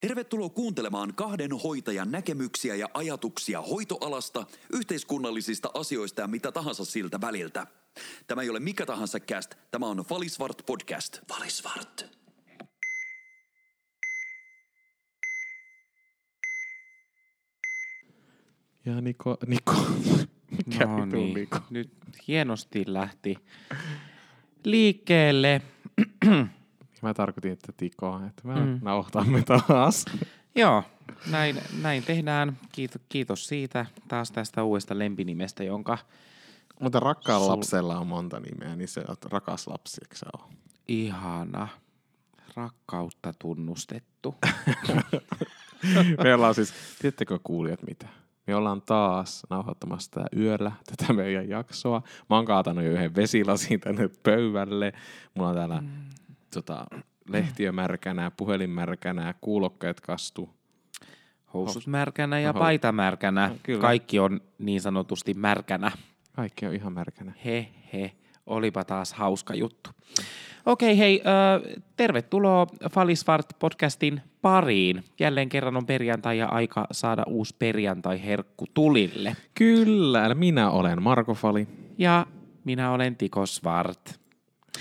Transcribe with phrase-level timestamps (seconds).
[0.00, 7.66] Tervetuloa kuuntelemaan kahden hoitajan näkemyksiä ja ajatuksia hoitoalasta, yhteiskunnallisista asioista ja mitä tahansa siltä väliltä.
[8.26, 11.18] Tämä ei ole mikä tahansa cast, tämä on Valisvart podcast.
[11.30, 12.06] Valisvart.
[18.84, 19.74] Ja Niko, Niko.
[20.66, 21.58] Mikä No niin, Niko?
[21.70, 21.90] nyt
[22.28, 23.36] hienosti lähti
[24.64, 25.62] liikkeelle.
[27.02, 28.60] Mä tarkoitin, että Tiko, että me Mm.
[28.66, 28.78] mm.
[28.82, 30.04] nauhoitamme taas.
[30.54, 30.82] Joo,
[31.30, 32.58] näin, näin tehdään.
[32.72, 35.98] Kiitos, kiitos siitä taas tästä uudesta lempinimestä, jonka
[36.80, 40.52] Mutta rakkaalla Sul- lapsella on monta nimeä, niin se on rakas lapsi, eikö se ole?
[40.88, 41.68] ihana
[42.56, 44.34] rakkautta tunnustettu.
[46.24, 48.06] Me ollaan siis, tiedättekö kuulijat mitä?
[48.46, 52.02] Me ollaan taas nauhoittamassa tää yöllä tätä meidän jaksoa.
[52.30, 54.92] Mä oon kaatanut jo yhden vesilasin tänne pöydälle.
[55.34, 55.88] Mulla on täällä mm.
[56.50, 56.86] Tota,
[57.28, 60.50] lehtiö märkänä, puhelin märkänä, kuulokkeet kastu.
[61.54, 62.58] Housut märkänä ja Oho.
[62.58, 63.48] paita märkänä.
[63.48, 63.80] No, kyllä.
[63.80, 65.90] Kaikki on niin sanotusti märkänä.
[66.32, 67.32] Kaikki on ihan märkänä.
[67.44, 68.12] He he,
[68.46, 69.90] olipa taas hauska juttu.
[70.66, 75.04] Okei, hei, äh, tervetuloa Falisvart podcastin pariin.
[75.20, 79.36] Jälleen kerran on perjantai ja aika saada uusi perjantai-herkku tulille.
[79.54, 81.68] Kyllä, minä olen Marko Fali.
[81.98, 82.26] Ja
[82.64, 84.20] minä olen Tiko Svart.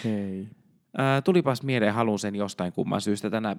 [0.03, 0.47] Hei.
[1.23, 3.56] Tulipas mieleen, halun sen jostain kumman syystä tänä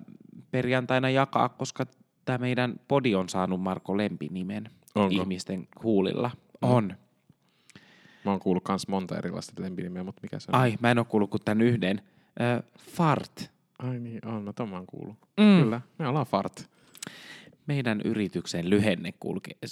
[0.51, 1.87] perjantaina jakaa, koska
[2.25, 5.15] tämä meidän podi on saanut Marko lempinimen Onko?
[5.15, 6.31] ihmisten huulilla.
[6.63, 6.97] On.
[8.25, 10.61] Mä oon kuullut kans monta erilaista lempinimeä, mutta mikä se on?
[10.61, 12.03] Ai, mä en ole kuullut kuin tämän yhden.
[12.41, 13.51] Äh, fart.
[13.79, 15.17] Ai niin, on, mä ton mä oon kuullut.
[15.37, 15.63] Mm.
[15.63, 16.71] Kyllä, me ollaan fart.
[17.67, 19.55] Meidän yrityksen lyhenne kulkee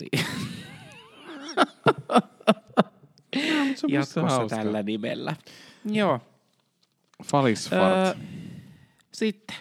[3.69, 5.37] musta Jatkossa tällä nimellä.
[5.85, 6.21] Joo.
[7.25, 8.19] Falis Öö, fart.
[9.13, 9.57] sitten.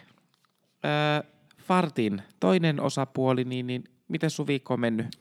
[0.85, 5.19] Öö, Fartin toinen osapuoli, niin, niin miten sun viikko on mennyt?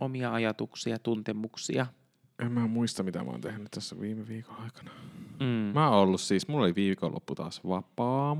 [0.00, 1.86] Omia ajatuksia, tuntemuksia.
[2.38, 4.90] En mä muista, mitä mä oon tehnyt tässä viime viikon aikana.
[5.40, 5.46] Mm.
[5.74, 8.34] Mä oon ollut siis, mulla oli viikonloppu taas vapaa.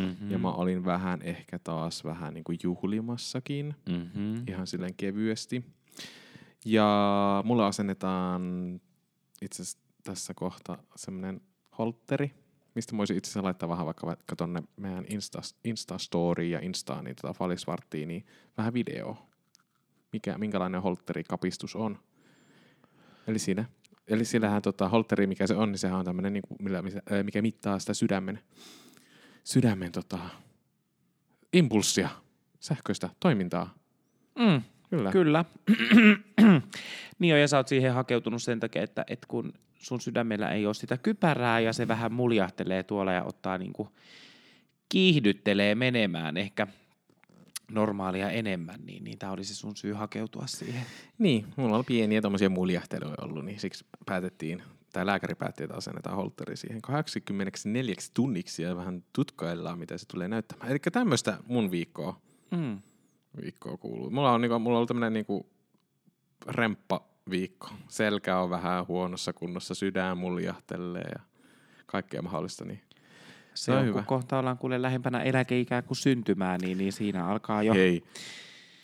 [0.00, 0.30] Mm-hmm.
[0.30, 3.74] Ja mä olin vähän ehkä taas vähän niinku juhlimassakin.
[3.88, 4.42] Mm-hmm.
[4.48, 5.64] Ihan silleen kevyesti.
[6.64, 8.42] Ja mulle asennetaan
[9.42, 11.40] itse asiassa tässä kohta semmonen
[11.78, 12.34] holteri,
[12.78, 17.16] mistä voisin itse asiassa laittaa vähän vaikka, vaikka tonne meidän Insta, Insta-story ja Instaan, niin
[17.16, 18.26] tota Falisvarttiin, niin
[18.58, 19.16] vähän video.
[20.12, 21.98] Mikä, minkälainen holterikapistus on.
[23.26, 23.64] Eli siinä.
[24.08, 26.82] Eli sillähän tota, holteri, mikä se on, niin sehän on tämmönen, niin millä,
[27.22, 28.40] mikä mittaa sitä sydämen,
[29.44, 30.18] sydämen tota,
[31.52, 32.08] impulssia,
[32.60, 33.74] sähköistä toimintaa.
[34.38, 34.62] Mm.
[34.90, 35.12] Kyllä.
[35.12, 35.44] Kyllä.
[37.18, 40.66] niin on, ja sä oot siihen hakeutunut sen takia, että, että kun sun sydämellä ei
[40.66, 43.88] ole sitä kypärää ja se vähän muljahtelee tuolla ja ottaa niinku
[44.88, 46.66] kiihdyttelee menemään ehkä
[47.70, 50.82] normaalia enemmän, niin, niin tämä olisi sun syy hakeutua siihen.
[51.18, 54.62] Niin, mulla on pieniä tommosia muljahteluja ollut, niin siksi päätettiin,
[54.92, 60.28] tai lääkäri päätti, että asennetaan holteri siihen 84 tunniksi ja vähän tutkaillaan, mitä se tulee
[60.28, 60.70] näyttämään.
[60.70, 62.78] Eli tämmöistä mun viikkoa, Mm.
[63.42, 64.10] viikkoa kuuluu.
[64.10, 65.50] Mulla on, niinku, mulla on ollut tämmönen niinku
[66.46, 67.68] remppa viikko.
[67.88, 71.20] Selkä on vähän huonossa kunnossa, sydän muljahtelee ja
[71.86, 72.64] kaikkea mahdollista.
[72.64, 72.80] Niin.
[73.54, 73.94] Se No on, hyvä.
[73.94, 77.74] kun kohta ollaan kuule lähempänä eläkeikää kuin syntymää, niin, niin siinä alkaa jo.
[77.74, 78.04] Hei,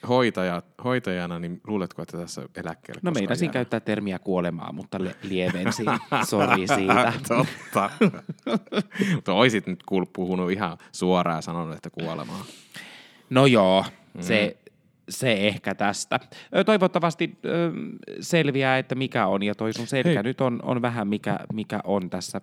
[0.09, 3.53] hoitaja, hoitajana, niin luuletko, että tässä eläkkeelle No meinasin jäädään?
[3.53, 5.87] käyttää termiä kuolemaa, mutta le- lievensin.
[6.28, 7.12] Sori siitä.
[7.28, 7.91] Totta.
[9.15, 12.44] Mutta oisit nyt kuullut puhunut ihan suoraan sanonut, että kuolemaa.
[13.31, 13.84] No joo,
[14.15, 14.22] Mm.
[14.22, 14.56] se,
[15.09, 16.20] se ehkä tästä.
[16.66, 17.72] Toivottavasti ö,
[18.20, 20.22] selviää, että mikä on, ja toi sun selkä Hei.
[20.22, 22.41] nyt on, on vähän mikä, mikä on tässä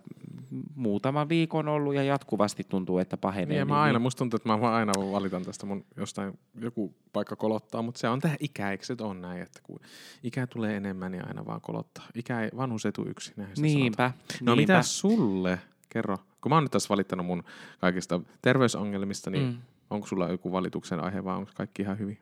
[0.76, 3.46] muutaman viikon ollut, ja jatkuvasti tuntuu, että pahenee.
[3.46, 6.96] Niin, ja mä aina, musta tuntuu, että mä vaan aina valitan tästä mun jostain, joku
[7.14, 9.80] paikka kolottaa, mutta se on tää ikä, eikö se on näin, että kun
[10.24, 12.06] ikä tulee enemmän, niin aina vaan kolottaa.
[12.16, 13.82] Ikä ei, vanhuus etu yksin, näin sitä sanotaan.
[13.82, 14.12] Niinpä,
[14.42, 14.74] No niinpä.
[14.74, 15.60] mitä sulle?
[15.90, 16.18] Kerro.
[16.42, 17.44] Kun mä oon nyt tässä valittanut mun
[17.80, 19.44] kaikista terveysongelmista, niin.
[19.48, 19.58] Mm.
[19.90, 22.18] onko sulla joku valituksen aihe vai onko kaikki ihan hyvin?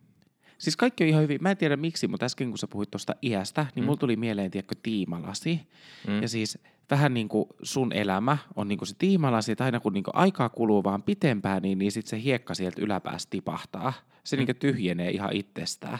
[0.59, 1.37] Siis kaikki on ihan hyvin.
[1.41, 3.85] Mä en tiedä miksi, mutta äsken kun sä puhuit tuosta iästä, niin Mm.
[3.85, 5.59] mulla tuli mieleen, tiedätkö, tiimalasi.
[6.07, 6.21] Mm.
[6.21, 6.57] Ja siis
[6.91, 10.15] vähän niin kuin sun elämä on niin kuin se tiimalasi, että aina kun niin kuin
[10.15, 13.93] aikaa kuluu vaan pitempään, niin, niin sitten se hiekka sieltä yläpäästä tipahtaa.
[14.23, 14.39] Se mm.
[14.39, 15.99] niin kuin tyhjenee ihan itsestään.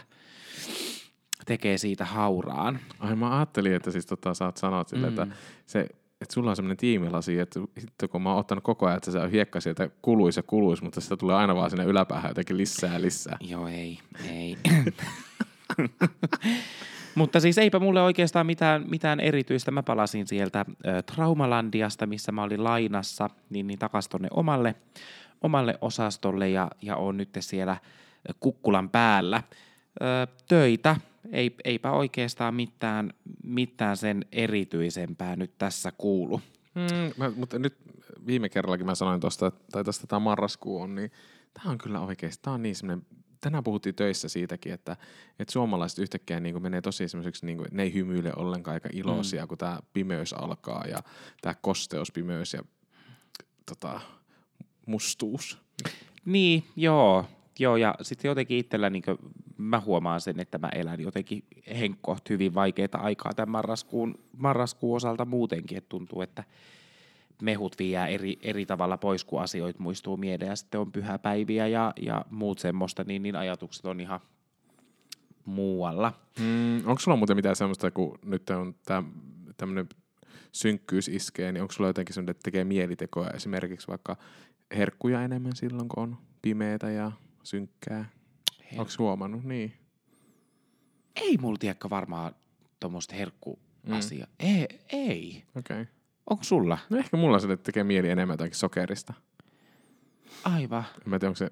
[1.46, 2.78] Tekee siitä hauraan.
[2.98, 5.10] Ai mä ajattelin, että siis tota, saat sanoa sille, mm.
[5.10, 5.26] että,
[5.66, 5.86] se,
[6.20, 9.18] että sulla on semmoinen tiimilasi, että sitten kun mä oon ottanut koko ajan, että se
[9.18, 12.94] on hiekka sieltä kuluisi ja kuluisi, mutta sitä tulee aina vaan sinne yläpäähän jotenkin lisää
[12.94, 13.36] ja lisää.
[13.40, 14.56] Joo, ei, ei.
[17.14, 19.70] Mutta siis eipä mulle oikeastaan mitään, mitään erityistä.
[19.70, 24.74] Mä palasin sieltä ö, Traumalandiasta, missä mä olin lainassa, niin, niin takas tonne omalle,
[25.40, 27.76] omalle osastolle ja, ja on nyt siellä
[28.40, 29.42] kukkulan päällä.
[30.02, 30.96] Ö, töitä,
[31.32, 33.12] ei, eipä oikeastaan mitään,
[33.44, 36.40] mitään sen erityisempää nyt tässä kuulu.
[36.74, 37.76] Mm, mä, mutta nyt
[38.26, 41.10] viime kerrallakin mä sanoin tuosta, tai tästä tämä marraskuu on, niin
[41.54, 43.06] tämä on kyllä oikeasti, tämä on niin semmoinen,
[43.40, 44.96] tänään puhuttiin töissä siitäkin, että,
[45.38, 48.88] että suomalaiset yhtäkkiä niin kuin menee tosi semmoiseksi, niin kuin, ne ei hymyile ollenkaan aika
[48.92, 49.48] iloisia, mm.
[49.48, 50.98] kun tämä pimeys alkaa ja
[51.42, 52.62] tämä kosteus, pimeys ja
[53.66, 54.00] tota,
[54.86, 55.58] mustuus.
[56.24, 57.24] Niin, joo.
[57.58, 59.02] Joo, ja sitten jotenkin itsellä niin
[59.62, 61.44] mä huomaan sen, että mä elän jotenkin
[61.78, 66.44] henkkoht hyvin vaikeita aikaa tämän marraskuun, marraskuun osalta muutenkin, että tuntuu, että
[67.42, 71.92] mehut viiää eri, eri tavalla pois, kun asioita muistuu mieleen ja sitten on pyhäpäiviä ja,
[72.02, 74.20] ja muut semmoista, niin, niin ajatukset on ihan
[75.44, 76.12] muualla.
[76.38, 78.74] Mm, onko sulla muuten mitään semmoista, kun nyt on
[79.56, 79.88] tämmöinen
[80.52, 84.16] synkkyys iskee, niin onko sulla jotenkin semmoinen, että tekee mielitekoja esimerkiksi vaikka
[84.76, 88.19] herkkuja enemmän silloin, kun on pimeätä ja synkkää?
[88.78, 89.44] Onko huomannut?
[89.44, 89.72] Niin.
[91.16, 92.34] Ei mulla tiedäkö varmaan
[92.80, 94.26] tuommoista herkkuasia.
[94.26, 94.48] Mm.
[94.48, 94.68] Ei.
[94.92, 95.44] ei.
[95.56, 95.82] Okei.
[95.82, 95.94] Okay.
[96.30, 96.78] Onko sulla?
[96.90, 99.14] No ehkä mulla se tekee mieli enemmän jotakin sokerista.
[100.44, 100.84] Aivan.
[101.04, 101.50] En mä tiedä, onko se,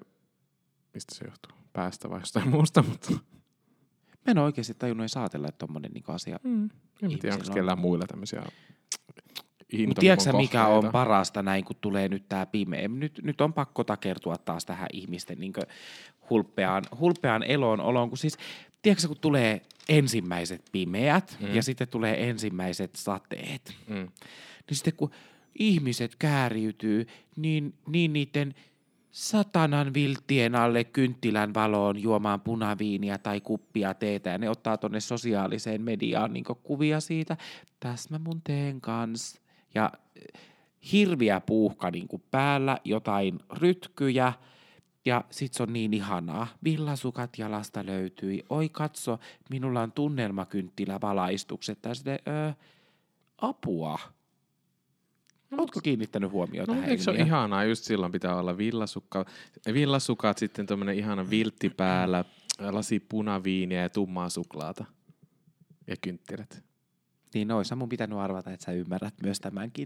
[0.93, 3.11] mistä se johtuu, päästä vai jostain muusta, mutta...
[4.25, 6.69] Mä en ole oikeasti tajunnut edes ajatella, että tommonen niinku asia mm.
[7.01, 8.43] En tiedä, onko kellään muilla tämmöisiä
[9.87, 12.87] mutta tiedätkö mikä on parasta näin, kun tulee nyt tämä pimeä?
[12.87, 15.53] Nyt, nyt on pakko takertua taas tähän ihmisten niin
[16.29, 18.37] hulppeaan, hulppeaan eloon oloon, kun siis
[18.81, 21.55] tiedätkö kun tulee ensimmäiset pimeät mm.
[21.55, 23.95] ja sitten tulee ensimmäiset sateet, mm.
[23.95, 24.07] niin
[24.71, 25.11] sitten kun
[25.59, 28.55] ihmiset kääriytyy, niin, niin niiden
[29.11, 35.81] satanan vilttien alle kynttilän valoon juomaan punaviiniä tai kuppia teetä ja ne ottaa tonne sosiaaliseen
[35.81, 37.37] mediaan niin kuvia siitä.
[37.79, 39.41] Tässä mä mun teen kanssa
[39.75, 39.91] ja
[40.91, 44.33] hirviä puuhka niin kuin päällä, jotain rytkyjä,
[45.05, 46.47] ja sit se on niin ihanaa.
[46.63, 48.43] Villasukat jalasta löytyi.
[48.49, 49.19] Oi katso,
[49.49, 51.81] minulla on tunnelmakynttilä valaistukset.
[51.81, 52.51] Tai sitten, öö,
[53.37, 53.99] apua.
[55.51, 57.63] Oletko kiinnittänyt huomioon no, eikö se ole ihanaa?
[57.63, 59.25] Just silloin pitää olla villasukka,
[59.73, 62.25] villasukat, sitten tuommoinen ihana viltti päällä,
[62.71, 64.85] lasi punaviiniä ja tummaa suklaata.
[65.87, 66.68] Ja kynttilät.
[67.33, 69.85] Niin oisa mun pitänyt arvata, että sä ymmärrät myös tämänkin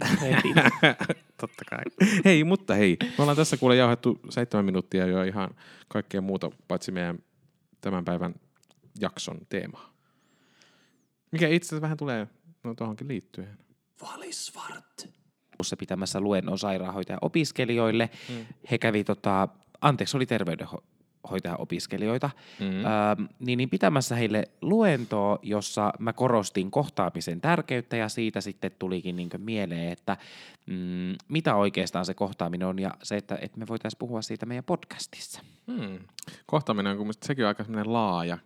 [1.42, 1.84] Totta kai.
[2.25, 5.50] Hei, mutta hei, me ollaan tässä kuule jauhettu seitsemän minuuttia jo ihan
[5.88, 7.19] kaikkea muuta, paitsi meidän
[7.81, 8.36] tämän päivän
[9.00, 9.94] jakson teemaa.
[11.31, 12.28] Mikä itse asiassa vähän tulee
[12.63, 13.57] no, tuohonkin liittyen.
[14.01, 15.10] Valisvart.
[15.80, 18.10] pitämässä luennon sairaanhoitaja opiskelijoille.
[18.30, 18.45] Hmm.
[18.72, 19.48] He kävi tota,
[19.81, 20.84] anteeksi, oli terveydenho-
[21.30, 22.30] hoitaja-opiskelijoita,
[22.60, 22.86] mm-hmm.
[22.86, 29.16] ö, niin, niin pitämässä heille luentoa, jossa mä korostin kohtaamisen tärkeyttä ja siitä sitten tulikin
[29.16, 30.18] niin mieleen, että
[30.66, 34.64] mm, mitä oikeastaan se kohtaaminen on ja se, että, että me voitaisiin puhua siitä meidän
[34.64, 35.42] podcastissa.
[35.68, 36.00] Hmm.
[36.46, 38.38] Kohtaaminen on sekin on aika laaja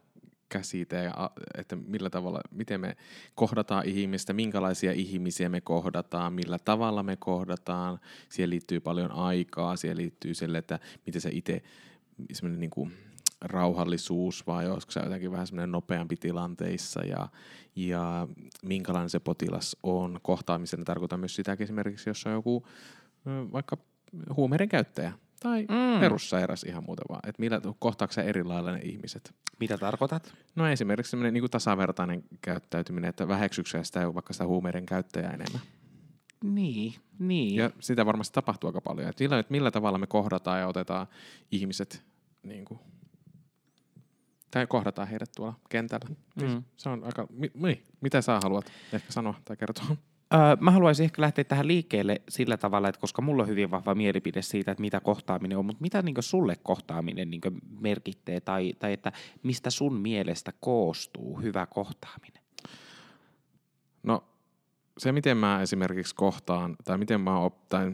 [0.49, 2.97] käsite, ja, että millä tavalla, miten me
[3.35, 7.99] kohdataan ihmistä, minkälaisia ihmisiä me kohdataan, millä tavalla me kohdataan.
[8.29, 11.61] Siihen liittyy paljon aikaa, siihen liittyy sille, että miten se itse
[12.33, 12.93] semmoinen niin kuin
[13.41, 17.27] rauhallisuus vai olisiko se jotenkin vähän semmoinen nopeampi tilanteissa ja,
[17.75, 18.27] ja
[18.63, 20.85] minkälainen se potilas on kohtaamisen.
[20.85, 22.67] Tarkoitan myös sitäkin esimerkiksi, jos on joku
[23.25, 23.77] vaikka
[24.35, 25.99] huumeiden käyttäjä tai mm.
[25.99, 27.29] perussairas ihan muuta vaan.
[27.29, 29.33] Että millä kohtaako se eri lailla ne ihmiset?
[29.59, 30.33] Mitä tarkoitat?
[30.55, 35.61] No esimerkiksi semmoinen niin tasavertainen käyttäytyminen, että väheksyksä sitä vaikka sitä huumeiden käyttäjää enemmän.
[36.43, 37.55] Niin, niin.
[37.55, 39.09] Ja sitä varmasti tapahtuu aika paljon.
[39.09, 41.07] Että millä, millä tavalla me kohdataan ja otetaan
[41.51, 42.05] ihmiset,
[42.43, 42.79] niin kuin,
[44.51, 46.09] tai kohdataan heidät tuolla kentällä.
[46.41, 46.63] Mm.
[46.77, 49.85] Se on aika, mi, mi, mitä sä haluat ehkä sanoa tai kertoa?
[50.33, 53.95] Öö, mä haluaisin ehkä lähteä tähän liikkeelle sillä tavalla, että koska mulla on hyvin vahva
[53.95, 57.41] mielipide siitä, että mitä kohtaaminen on, mutta mitä niin sulle kohtaaminen niin
[57.79, 59.11] merkittee tai, tai että
[59.43, 62.43] mistä sun mielestä koostuu hyvä kohtaaminen?
[64.03, 64.23] No
[64.97, 67.91] se, miten mä esimerkiksi kohtaan, tai miten mä op, tai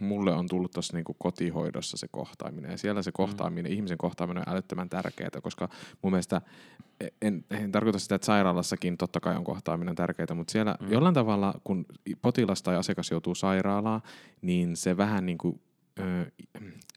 [0.00, 3.14] mulle on tullut tuossa niinku kotihoidossa se kohtaaminen, ja siellä se mm.
[3.14, 3.76] kohtaaminen, mm.
[3.76, 5.68] ihmisen kohtaaminen on älyttömän tärkeää, koska
[6.02, 6.40] mun mielestä,
[7.22, 10.92] en, en tarkoita sitä, että sairaalassakin totta kai on kohtaaminen tärkeää, mutta siellä mm.
[10.92, 11.86] jollain tavalla, kun
[12.22, 14.02] potilas tai asiakas joutuu sairaalaan,
[14.42, 15.60] niin se vähän niin kuin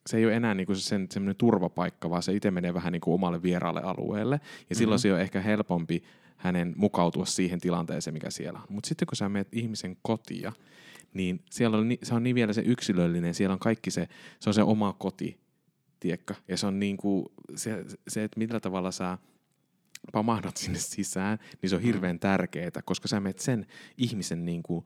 [0.08, 3.44] se ei ole enää niinku sen, semmoinen turvapaikka, vaan se itse menee vähän niinku omalle
[3.44, 4.40] vieraalle alueelle.
[4.70, 5.02] Ja silloin mm-hmm.
[5.02, 6.04] se on ehkä helpompi
[6.38, 8.66] hänen mukautua siihen tilanteeseen, mikä siellä on.
[8.70, 10.52] Mutta sitten kun sä menet ihmisen kotia,
[11.14, 14.08] niin siellä on, se on niin vielä se yksilöllinen, siellä on kaikki se,
[14.40, 15.40] se on se oma koti,
[16.00, 16.36] tiedätkö?
[16.48, 17.26] Ja se on niin kuin
[17.56, 19.18] se, se, että millä tavalla sä
[20.12, 23.66] pamahdot sinne sisään, niin se on hirveän tärkeää, koska sä menet sen
[23.98, 24.86] ihmisen niin kuin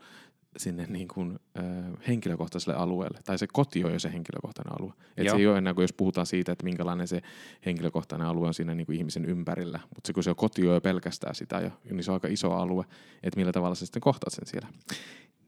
[0.58, 1.62] sinne niin kuin, ö,
[2.08, 3.20] henkilökohtaiselle alueelle.
[3.25, 4.93] Tai se koti on jo se henkilökohtainen alue.
[5.17, 5.36] Et Joo.
[5.36, 7.22] se ei ole enää kuin jos puhutaan siitä, että minkälainen se
[7.65, 9.79] henkilökohtainen alue on siinä niin kuin ihmisen ympärillä.
[9.96, 12.27] Mutta se kun se on koti on jo pelkästään sitä jo, niin se on aika
[12.27, 12.86] iso alue,
[13.24, 14.67] että millä tavalla sä sitten kohtaat sen siellä.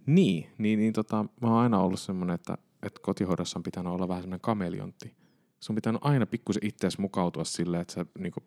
[0.06, 4.08] Niin, niin, niin tota, mä oon aina ollut semmoinen, että, että kotihoidossa on pitänyt olla
[4.08, 5.16] vähän semmoinen kameliontti.
[5.60, 8.44] Sun pitää aina pikkusen itseäsi mukautua sille, että, sä, niin kuin,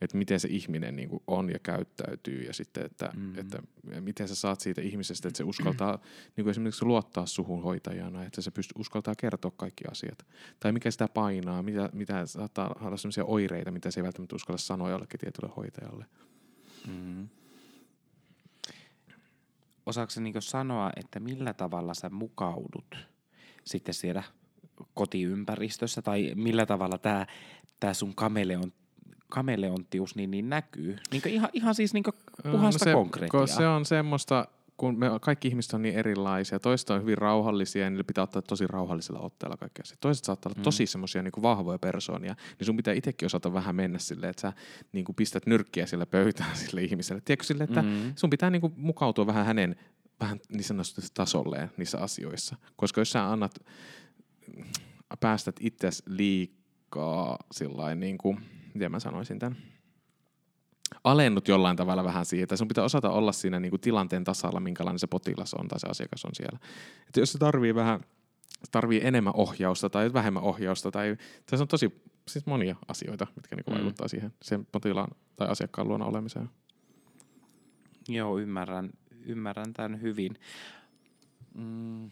[0.00, 3.38] että miten se ihminen niin kuin on ja käyttäytyy ja sitten, että, Mm.
[3.38, 3.62] että
[4.00, 5.98] miten sä saat siitä ihmisestä, että se uskaltaa
[6.36, 10.26] niin kuin esimerkiksi luottaa suhun hoitajana, että se pystyy uskaltaa kertoa kaikki asiat.
[10.60, 14.58] Tai mikä sitä painaa, mitä, mitä saattaa olla sellaisia oireita, mitä se ei välttämättä uskalla
[14.58, 16.06] sanoa jollekin tietylle hoitajalle.
[16.86, 17.28] Mm.
[19.86, 22.96] Osaatko niin sanoa, että millä tavalla sä mukaudut
[23.64, 24.22] sitten siellä
[24.94, 27.26] kotiympäristössä tai millä tavalla tämä
[27.80, 28.72] tää sun kameleon,
[29.32, 30.96] kameleonttius niin, niin näkyy?
[31.12, 32.04] Niin ihan, ihan siis niin
[32.50, 33.46] puhasta no se, konkretiaa.
[33.46, 36.58] se on semmoista, kun me kaikki ihmiset on niin erilaisia.
[36.60, 39.84] Toiset on hyvin rauhallisia ja niille pitää ottaa tosi rauhallisella otteella kaikkea.
[40.00, 40.62] Toiset saattaa olla Mm.
[40.64, 42.34] tosi semmoisia niin vahvoja persoonia.
[42.58, 44.52] Niin sun pitää itsekin osata vähän mennä silleen, että sä
[44.92, 47.22] niin kuin pistät nyrkkiä sillä pöytään sille ihmiselle.
[47.24, 48.12] Tiedätkö sille, että Mm.
[48.16, 49.76] sun pitää niin kuin mukautua vähän hänen
[50.20, 52.56] vähän niin sanotusti tasolleen niissä asioissa.
[52.76, 53.58] Koska jos sä annat,
[55.20, 58.38] päästät itses liikaa sillain niin kuin,
[58.74, 59.56] miten mä sanoisin tämän,
[61.04, 64.60] alennut jollain tavalla vähän siihen, että sun pitää osata olla siinä niin kuin tilanteen tasalla,
[64.60, 66.58] minkälainen se potilas on tai se asiakas on siellä.
[67.08, 68.00] Että jos se tarvii vähän,
[68.70, 73.64] tarvii enemmän ohjausta tai vähemmän ohjausta tai tässä on tosi siis monia asioita, mitkä niin
[73.64, 73.78] kuin Mm.
[73.80, 76.50] vaikuttaa siihen sen potilaan tai asiakkaan luona olemiseen.
[78.08, 78.90] Joo, ymmärrän,
[79.26, 80.34] ymmärrän tämän hyvin.
[81.54, 82.10] Mm,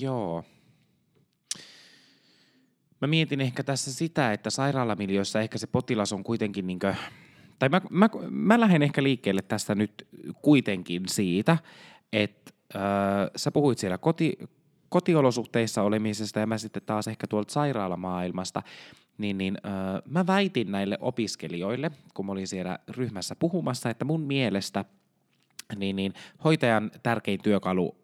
[0.00, 0.44] joo.
[3.04, 6.94] Mä mietin ehkä tässä sitä, että sairaalamiljöissä ehkä se potilas on kuitenkin niinkö,
[7.58, 10.06] tai mä, mä, mä lähden ehkä liikkeelle tästä nyt
[10.42, 11.58] kuitenkin siitä,
[12.12, 12.82] että äh,
[13.36, 14.38] sä puhuit siellä koti,
[14.88, 18.62] kotiolosuhteissa olemisesta ja mä sitten taas ehkä tuolta sairaalamaailmasta,
[19.18, 24.20] niin, niin äh, mä väitin näille opiskelijoille, kun mä olin siellä ryhmässä puhumassa, että mun
[24.20, 24.84] mielestä
[25.76, 27.96] niin, niin hoitajan tärkein työkalu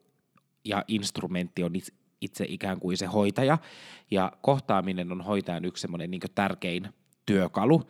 [0.64, 1.73] ja instrumentti on
[2.20, 3.58] itse, ikään kuin se hoitaja,
[4.10, 6.88] ja kohtaaminen on hoitajan yksi semmoinen niin tärkein
[7.26, 7.82] työkalu,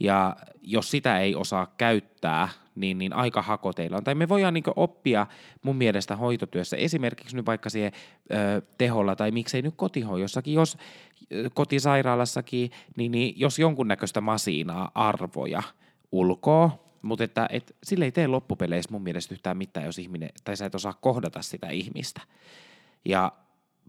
[0.00, 4.04] ja jos sitä ei osaa käyttää, niin, niin aika hakoteilla on.
[4.04, 5.26] Tai me voidaan niin oppia
[5.62, 7.92] mun mielestä hoitotyössä, esimerkiksi nyt vaikka siihen
[8.32, 10.76] ö, teholla, tai miksei nyt kotihoidossakin, jos
[11.32, 15.62] ö, kotisairaalassakin, niin, niin jos jonkunnäköistä masiinaa, arvoja
[16.12, 20.56] ulkoa, mutta että et, sille ei tee loppupeleissä mun mielestä yhtään mitään, jos ihminen, tai
[20.56, 22.20] sä et osaa kohdata sitä ihmistä.
[23.04, 23.32] Ja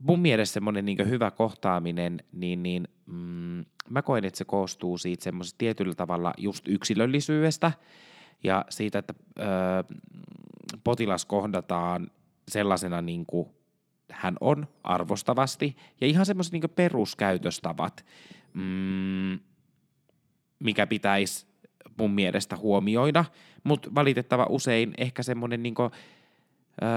[0.02, 5.24] mun mielestä semmoinen niin hyvä kohtaaminen, niin, niin mm, mä koen, että se koostuu siitä
[5.24, 7.72] semmoisesta tietyllä tavalla just yksilöllisyydestä
[8.44, 9.44] ja siitä, että ö,
[10.84, 12.12] potilas kohdataan
[12.48, 13.50] sellaisena niin kuin
[14.12, 18.06] hän on arvostavasti ja ihan semmoiset niin peruskäytöstavat,
[18.54, 19.40] mm,
[20.60, 21.48] mikä pitäisi
[21.98, 23.26] mun mielestä huomioida,
[23.64, 25.76] mutta valitettava usein ehkä semmoinen niin
[26.84, 26.90] öö,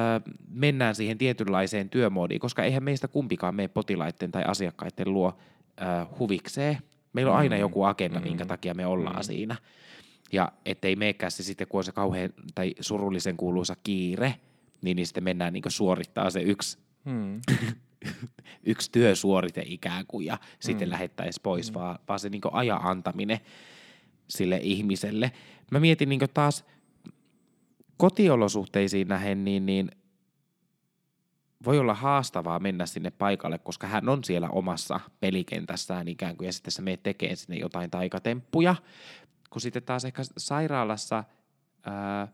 [0.50, 5.38] mennään siihen tietynlaiseen työmoodiin, koska eihän meistä kumpikaan mene potilaiden tai asiakkaiden luo
[5.80, 5.86] öö,
[6.18, 6.78] huvikseen.
[7.12, 9.22] Meillä on aina Mm, joku agenda, mm, minkä takia me ollaan mm.
[9.22, 9.56] siinä.
[10.32, 14.34] Ja ettei meekään se sitten, kun on se kauhean tai surullisen kuuluisa kiire,
[14.82, 17.40] niin, niin sitten mennään niin suorittaa se yksi Hmm.
[18.72, 20.40] yksi työsuorite ikään kuin ja mm.
[20.60, 20.92] sitten Mm.
[20.92, 21.78] lähettäisiin pois, Mm.
[21.78, 21.80] mm.
[21.80, 23.40] vaan, vaan se niin ajan antaminen
[24.28, 25.32] sille ihmiselle.
[25.70, 26.64] Mä mietin niin taas
[28.02, 29.90] kotiolosuhteisiin nähen, niin, niin
[31.64, 36.52] voi olla haastavaa mennä sinne paikalle, koska hän on siellä omassa pelikentässään ikään kuin, ja
[36.52, 38.74] sitten se meet tekee sinne jotain taikatemppuja,
[39.50, 41.24] kun sitten taas ehkä sairaalassa
[41.86, 42.28] ää,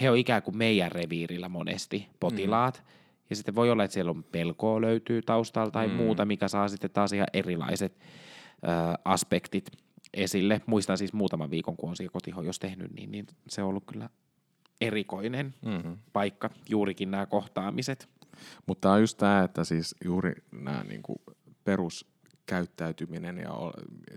[0.00, 2.92] he on ikään kuin meidän reviirillä monesti, potilaat, mm.
[3.30, 5.94] ja sitten voi olla, että siellä on pelkoa löytyy taustalla tai mm.
[5.94, 7.98] muuta, mikä saa sitten taas ihan erilaiset
[8.62, 9.70] ää, aspektit
[10.14, 10.60] esille.
[10.66, 14.08] Muistan siis muutaman viikon, kun on siellä kotihoidossa tehnyt, niin, niin se on ollut kyllä
[14.86, 15.96] erikoinen Mm-hmm.
[16.12, 18.08] paikka, juurikin nämä kohtaamiset.
[18.66, 21.22] Mutta tämä on just tämä, että siis juuri nämä niinku
[21.64, 23.50] peruskäyttäytyminen ja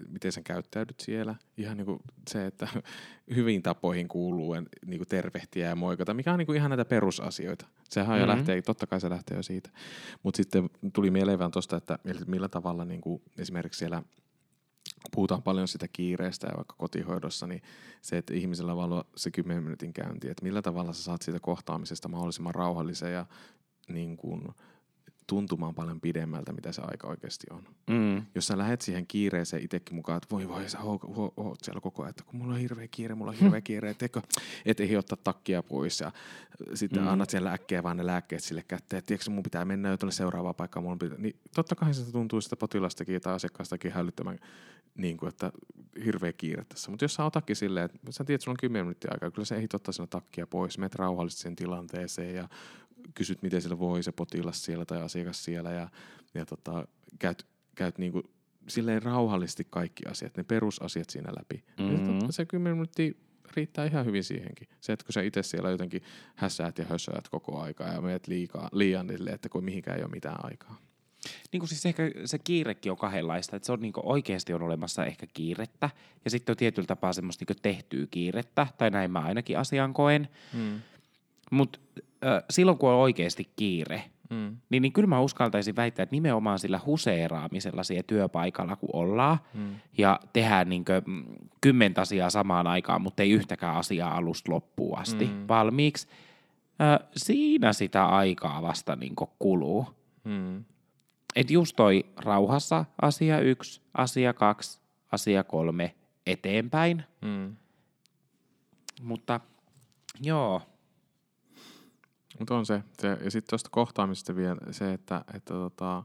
[0.07, 1.35] miten sä käyttäydyt siellä.
[1.57, 2.67] Ihan niinku se, että
[3.35, 4.55] hyvin tapoihin kuuluu
[4.85, 7.65] niinku tervehtiä ja moikata, mikä on niinku ihan näitä perusasioita.
[7.89, 8.19] Sehän mm-hmm.
[8.21, 8.37] jo Mhm.
[8.37, 9.69] lähtee, totta kai se lähtee jo siitä.
[10.23, 14.03] Mutta sitten tuli mieleen tuosta, että millä tavalla niinku esimerkiksi siellä
[15.11, 17.61] puhutaan paljon sitä kiireestä ja vaikka kotihoidossa, niin
[18.01, 21.39] se, että ihmisellä vaan on se 10 minuutin käynti, että millä tavalla sä saat siitä
[21.39, 23.25] kohtaamisesta mahdollisimman rauhallisen ja
[23.89, 24.41] niin kuin
[25.27, 27.63] tuntumaan paljon pidemmältä, mitä se aika oikeasti on.
[27.89, 28.25] Mm.
[28.35, 31.01] Jos sä lähet siihen kiireeseen itsekin mukaan, että voi voi, sä oot,
[31.37, 34.01] oot siellä koko ajan, että kun mulla on hirveä kiire, mulla on hirveä kiire, et,
[34.01, 34.21] eikö,
[34.65, 36.11] et ehdi ottaa takkia pois ja
[36.73, 37.07] sitten Mm.
[37.07, 40.11] annat siellä äkkiä vaan ne lääkkeet sille kätteen, että tiedätkö, mun pitää mennä jo tuonne
[40.11, 44.39] seuraavaan paikkaan, mun pitää, niin totta kai se tuntuu sitä potilastakin tai asiakkaastakin hälyttämään,
[44.97, 45.51] niin kuin, että
[46.05, 46.91] hirveä kiire tässä.
[46.91, 49.45] Mutta jos sä otakin silleen, että sä tiedät, että sulla on 10 minuuttia aikaa, kyllä
[49.45, 52.49] sä ehdit ottaa siinä takkia pois, menet rauhallisesti sen tilanteeseen ja
[53.13, 55.89] kysyt, miten sillä voi se potilas siellä tai asiakas siellä ja,
[56.33, 56.87] ja tota,
[57.19, 58.23] käyt, käyt niinku
[58.67, 61.63] silleen rauhallisesti kaikki asiat, ne perusasiat siinä läpi.
[61.77, 61.93] Mm-hmm.
[61.93, 62.05] Ja Mhm.
[62.19, 63.11] totta, se 10 minuuttia
[63.55, 64.67] riittää ihan hyvin siihenkin.
[64.81, 66.01] Se, että kun sä itse siellä jotenkin
[66.35, 70.11] hässäät ja hösöät koko aikaa ja meet liikaa, liian silleen, että kun mihinkään ei ole
[70.11, 70.77] mitään aikaa.
[71.51, 75.05] Niin kuin siis ehkä se kiirekin on kahdenlaista, että se on niin oikeasti on olemassa
[75.05, 75.89] ehkä kiirettä
[76.25, 80.27] ja sitten on tietyllä tapaa semmoista niin tehtyä kiirettä, tai näin mä ainakin asian koen.
[80.53, 80.81] Mm.
[81.51, 81.79] Mutta
[82.25, 84.57] äh, silloin kun on oikeasti kiire, Mm.
[84.69, 89.75] niin, niin kyllä mä uskaltaisin väittää, että nimenomaan sillä huseeraamisella siellä työpaikalla, kun ollaan, Mm.
[89.97, 91.25] ja tehdään niin kuin,
[91.61, 95.47] kymmentä asiaa samaan aikaan, mutta ei yhtäkään asiaa alusta loppuun asti Mm.
[95.47, 96.07] valmiiksi,
[96.81, 99.87] äh, siinä sitä aikaa vasta niin kuluu.
[100.23, 100.63] Mm.
[101.35, 104.79] Et just toi rauhassa asia yksi, asia kaksi,
[105.11, 107.03] asia kolme eteenpäin.
[107.21, 107.55] Mm.
[109.01, 109.39] Mutta
[110.21, 110.61] joo,
[112.39, 112.83] Mutta on se.
[112.99, 116.03] se ja sitten tuosta kohtaamisesta vielä se, että, että tota,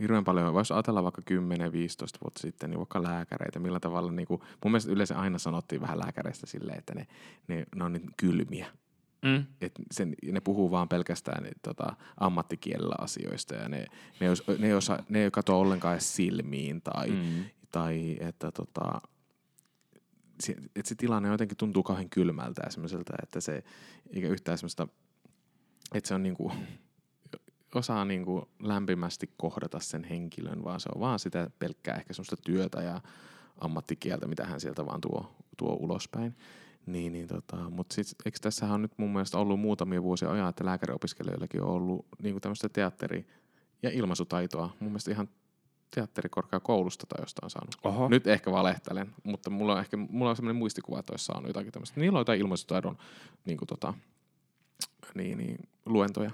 [0.00, 1.34] hirveän paljon, voisi ajatella vaikka 10-15
[2.22, 5.98] vuotta sitten, niin vaikka lääkäreitä, millä tavalla, niin kuin, mun mielestä yleensä aina sanottiin vähän
[5.98, 7.06] lääkäreistä silleen, että ne,
[7.48, 8.66] ne, ne on niin kylmiä.
[9.22, 13.86] Mm, Et sen, ne puhuu vaan pelkästään niin, tota, ammattikielellä asioista ja ne,
[14.20, 18.16] ne, ei, os- ne, ei osaa, ne ei katso ollenkaan edes silmiin tai, mm, tai
[18.20, 19.00] että tota,
[20.40, 23.64] se, että se tilanne jotenkin tuntuu kauhean kylmältä ja semmoiselta, että se
[24.14, 24.88] eikä yhtään semmoista,
[25.94, 26.52] että se on niinku,
[27.74, 32.82] osaa niinku lämpimästi kohdata sen henkilön, vaan se on vaan sitä pelkkää ehkä semmoista työtä
[32.82, 33.00] ja
[33.58, 36.36] ammattikieltä, mitä hän sieltä vaan tuo, tuo ulospäin.
[36.88, 40.48] Niin, niin tota, mutta siis, eikö tässähän on nyt mun mielestä ollut muutamia vuosia ajan,
[40.48, 43.26] että lääkäriopiskelijoillakin on ollut niinku tämmöistä teatteri-
[43.82, 44.70] ja ilmaisutaitoa.
[44.80, 45.28] Mun mielestä ihan
[45.94, 47.74] teatterikorkeakoulusta tai jostain saanut.
[47.84, 48.08] Oho.
[48.08, 51.72] Nyt ehkä valehtelen, mutta mulla on ehkä mulla on sellainen muistikuva, että olisi saanut jotakin
[51.72, 52.00] tämmöistä.
[52.00, 52.98] Niillä on jotain ilmaisutaidon
[53.44, 53.94] niin kuin tota,
[55.14, 56.30] niin, niin, luentoja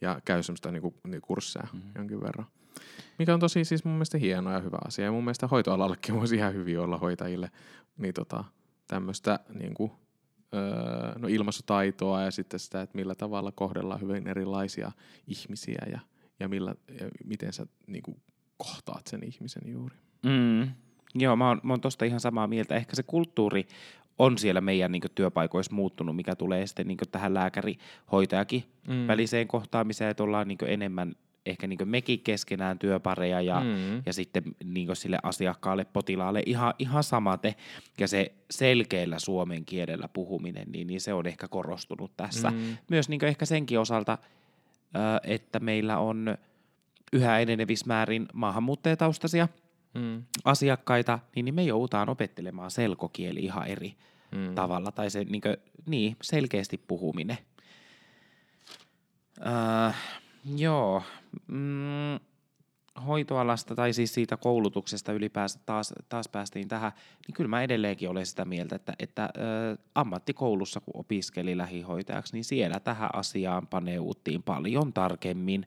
[0.00, 1.76] ja käy semmoista niin kuin, niin kursseja Mhm.
[1.76, 1.92] mm-hmm.
[1.96, 2.46] jonkin verran.
[3.18, 5.04] Mikä on tosi siis mun mielestä hieno ja hyvä asia.
[5.04, 7.50] Ja mun mielestä hoitoalallekin voisi ihan hyvin olla hoitajille
[7.98, 8.44] niin tota,
[8.86, 9.92] tämmöistä niin kuin,
[10.54, 14.92] öö, no ilmaisutaitoa ja sitten sitä, että millä tavalla kohdellaan hyvin erilaisia
[15.26, 16.00] ihmisiä ja,
[16.40, 18.16] ja, millä, ja miten sä niin kuin,
[18.56, 19.96] kohtaat sen ihmisen juuri.
[20.26, 20.68] mm.
[21.14, 22.74] Joo, mä oon, mä oon tosta ihan samaa mieltä.
[22.76, 23.66] Ehkä se kulttuuri
[24.18, 29.06] on siellä meidän niin työpaikoissa muuttunut, mikä tulee sitten niin tähän lääkäri-hoitajakin Mm.
[29.06, 31.14] väliseen kohtaamiseen, että ollaan niin enemmän
[31.46, 34.02] ehkä niin mekin keskenään työpareja ja, Mm.
[34.06, 37.54] ja sitten niin sille asiakkaalle, potilaalle ihan, ihan samate.
[38.00, 42.50] Ja se selkeällä suomen kielellä puhuminen, niin, niin se on ehkä korostunut tässä.
[42.50, 42.76] Mm.
[42.90, 44.18] Myös niin ehkä senkin osalta,
[45.24, 46.38] että meillä on
[47.12, 49.48] yhä enenevissä määrin maahanmuuttajataustaisia
[49.94, 50.22] Mm.
[50.44, 53.94] asiakkaita, niin, niin me joudutaan opettelemaan selkokieli ihan eri
[54.32, 54.54] Mm.
[54.54, 57.38] tavalla, tai se niin, kuin, niin selkeästi puhuminen.
[59.46, 59.96] Äh,
[60.44, 61.02] joo,
[61.46, 62.20] mm,
[63.06, 66.92] hoitoalasta tai siis siitä koulutuksesta ylipäänsä taas, taas päästiin tähän,
[67.26, 72.44] niin kyllä mä edelleenkin olen sitä mieltä, että, että ö, ammattikoulussa kun opiskeli lähihoitajaksi, niin
[72.44, 75.66] siellä tähän asiaan paneuttiin paljon tarkemmin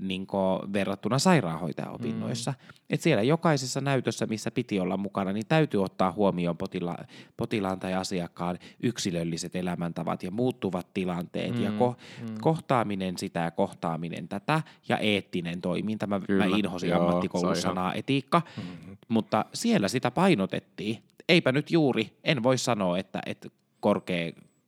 [0.00, 0.26] niin
[0.72, 2.50] verrattuna sairaanhoitajaopinnoissa.
[2.50, 2.74] Mm.
[2.90, 7.04] Et siellä jokaisessa näytössä, missä piti olla mukana, niin täytyy ottaa huomioon potila-
[7.36, 11.62] potilaan tai asiakkaan yksilölliset elämäntavat ja muuttuvat tilanteet mm.
[11.62, 12.34] ja ko- mm.
[12.40, 16.06] kohtaaminen sitä ja kohtaaminen tätä ja eettinen toiminta.
[16.06, 18.96] Mä, Kyllä, mä inhosin joo, ihan- sanaa etiikka, mm-hmm.
[19.08, 21.02] mutta siellä sitä painotettiin.
[21.28, 23.48] Eipä nyt juuri, en voi sanoa, että, että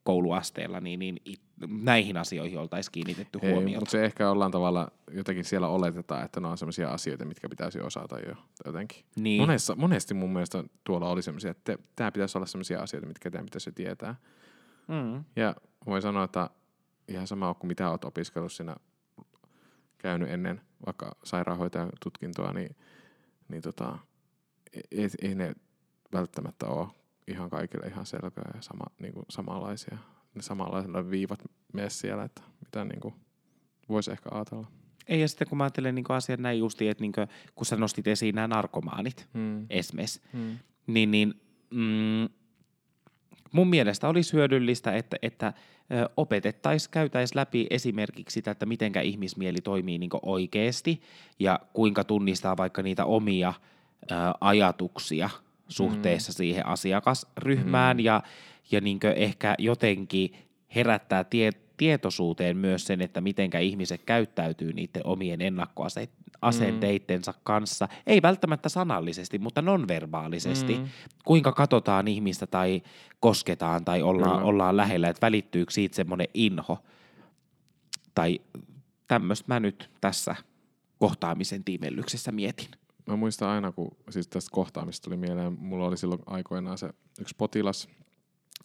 [0.04, 1.42] korkeakouluasteella niin, niin it-
[1.82, 3.80] näihin asioihin oltaisiin kiinnitetty Ei, huomiota.
[3.80, 7.80] mutta se ehkä ollaan tavalla, jotenkin siellä oletetaan, että ne on sellaisia asioita, mitkä pitäisi
[7.80, 8.34] osata jo
[8.64, 9.04] jotenkin.
[9.16, 9.40] Niin.
[9.40, 13.44] Monessa, monesti mun mielestä tuolla oli sellaisia, että tämä pitäisi olla sellaisia asioita, mitkä teidän
[13.46, 14.14] pitäisi jo tietää.
[14.88, 15.24] Mm.
[15.36, 15.54] Ja
[15.86, 16.50] voin sanoa, että
[17.08, 18.76] ihan sama kuin mitä olet opiskellut siinä,
[19.98, 22.76] käynyt ennen vaikka sairaanhoitajan tutkintoa, niin,
[23.48, 23.98] niin tota,
[24.90, 25.54] ei, ei ne
[26.12, 26.88] välttämättä ole
[27.30, 29.98] ihan kaikille ihan selkeä ja sama, niin kuin samanlaisia.
[30.34, 33.14] Ne samanlaisilla viivat mene siellä, että mitä niin kuin
[33.88, 34.66] voisi ehkä ajatella.
[35.08, 37.76] Ei, ja sitten kun mä ajattelen niin asiat näin justiin, että niin kuin, kun sä
[37.76, 39.66] nostit esiin nämä narkomaanit, Hmm.
[39.70, 40.58] esimerkiksi, Hmm.
[40.86, 41.34] niin, niin
[41.70, 42.28] mm,
[43.52, 45.52] mun mielestä olisi hyödyllistä, että, että
[46.16, 51.02] opetettaisiin, käytäisiin läpi esimerkiksi sitä, että mitenkä ihmismieli toimii niin oikeasti
[51.38, 53.54] ja kuinka tunnistaa vaikka niitä omia
[54.02, 55.30] ö, ajatuksia
[55.70, 56.34] suhteessa mm.
[56.34, 58.00] siihen asiakasryhmään mm.
[58.04, 58.22] ja,
[58.70, 60.32] ja niin ehkä jotenkin
[60.74, 67.38] herättää tie, tietoisuuteen myös sen, että mitenkä ihmiset käyttäytyy niiden omien ennakkoasenteittensa mm.
[67.42, 67.88] kanssa.
[68.06, 70.78] Ei välttämättä sanallisesti, mutta nonverbaalisesti.
[70.78, 70.88] Mm.
[71.24, 72.82] Kuinka katsotaan ihmistä tai
[73.20, 74.44] kosketaan tai ollaan, mm.
[74.46, 76.78] ollaan lähellä, että välittyykö siitä semmoinen inho.
[78.14, 78.40] Tai
[79.08, 80.36] tämmöistä mä nyt tässä
[80.98, 82.79] kohtaamisen tiimellyksessä mietin.
[83.06, 87.34] Mä muistan aina, kun siis tästä kohtaamista tuli mieleen, mulla oli silloin aikoinaan se yksi
[87.38, 87.88] potilas,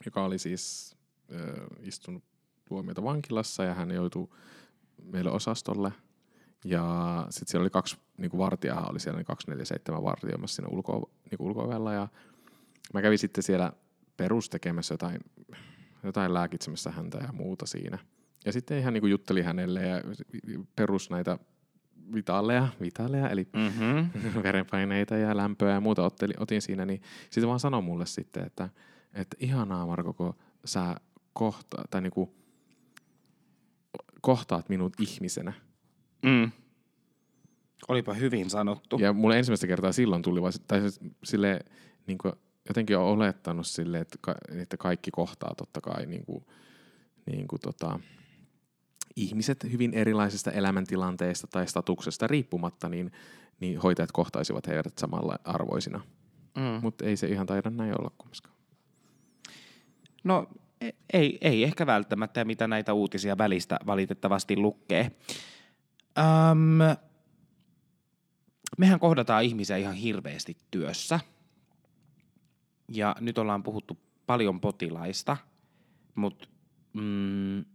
[0.05, 0.95] joka oli siis
[1.33, 1.39] äh,
[1.81, 2.23] istunut
[2.67, 4.27] tuomiota vankilassa ja hän joutui
[5.03, 5.91] meille osastolle.
[6.65, 11.41] Ja sitten siellä oli kaksi niin vartijaa, oli siellä niin 247 vartioimassa siinä ulko, niin
[11.41, 12.07] ulko ja
[12.93, 13.73] mä kävin sitten siellä
[14.17, 15.19] perustekemässä jotain,
[16.03, 17.97] jotain lääkitsemässä häntä ja muuta siinä.
[18.45, 20.01] Ja sitten ihan niin kuin hänelle ja
[20.75, 21.39] perus näitä
[22.13, 24.09] vitaaleja, vitaaleja eli mm-hmm.
[24.43, 28.69] verenpaineita ja lämpöä ja muuta otteli, otin siinä, niin sitten vaan sanoi mulle sitten, että,
[29.13, 30.33] että ihanaa Marko, kun
[30.65, 30.95] sä
[31.33, 32.35] kohta, tai niinku,
[34.21, 35.53] kohtaat minut ihmisenä.
[36.25, 36.51] Mm.
[37.87, 38.97] Olipa hyvin sanottu.
[38.97, 40.81] Ja mulle ensimmäistä kertaa silloin tuli, tai
[41.23, 41.59] sille
[42.07, 42.33] niin kuin,
[42.67, 46.45] jotenkin olettanut sille, että, ka, että kaikki kohtaa totta kai niin kuin,
[47.31, 47.99] niin kuin, tota,
[49.15, 53.11] ihmiset hyvin erilaisista elämäntilanteista tai statuksesta riippumatta, niin,
[53.59, 56.01] niin hoitajat kohtaisivat heidät samalla arvoisina.
[56.57, 56.79] Mm.
[56.81, 58.55] Mutta ei se ihan taida näin olla kumminkaan.
[60.23, 60.47] No
[60.81, 65.11] e, ei, ei ehkä välttämättä, mitä näitä uutisia välistä valitettavasti lukee.
[66.17, 66.97] Öm,
[68.77, 71.19] mehän kohdataan ihmisiä ihan hirveästi työssä.
[72.91, 75.37] Ja nyt ollaan puhuttu paljon potilaista,
[76.15, 76.47] mutta
[76.93, 77.65] mm,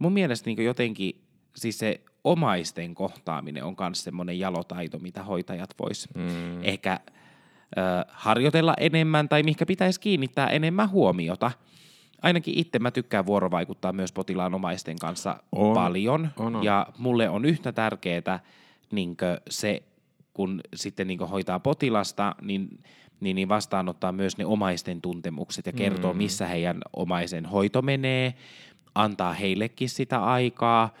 [0.00, 1.20] mun mielestä niin jotenkin
[1.56, 6.62] siis se omaisten kohtaaminen on myös semmoinen jalotaito, mitä hoitajat vois mm.
[6.62, 11.50] ehkä ö, harjoitella enemmän tai mihinkä pitäisi kiinnittää enemmän huomiota.
[12.22, 16.28] Ainakin itse mä tykkään vuorovaikuttaa myös potilaan omaisten kanssa on, paljon.
[16.36, 16.64] On, on.
[16.64, 18.40] Ja mulle on yhtä tärkeää
[18.92, 19.16] niin
[19.50, 19.82] se,
[20.34, 22.68] kun sitten niin hoitaa potilasta, niin,
[23.20, 26.16] niin, niin vastaanottaa myös ne omaisten tuntemukset ja kertoo, mm.
[26.16, 28.34] missä heidän omaisen hoito menee,
[28.94, 30.94] antaa heillekin sitä aikaa,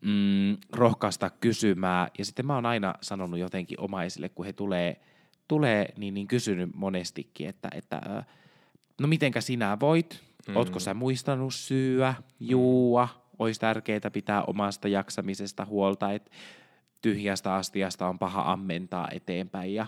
[0.00, 2.08] mm, rohkaista kysymään.
[2.18, 5.00] Ja sitten mä oon aina sanonut jotenkin omaisille, kun he tulee,
[5.48, 8.24] tulee niin, niin kysynyt monestikin, että, että
[9.00, 10.56] no mitenkä sinä voit, mm.
[10.56, 16.30] ootko sä muistanut syyä, juua, olisi tärkeää pitää omasta jaksamisesta huolta, että
[17.02, 19.86] tyhjästä astiasta on paha ammentaa eteenpäin ja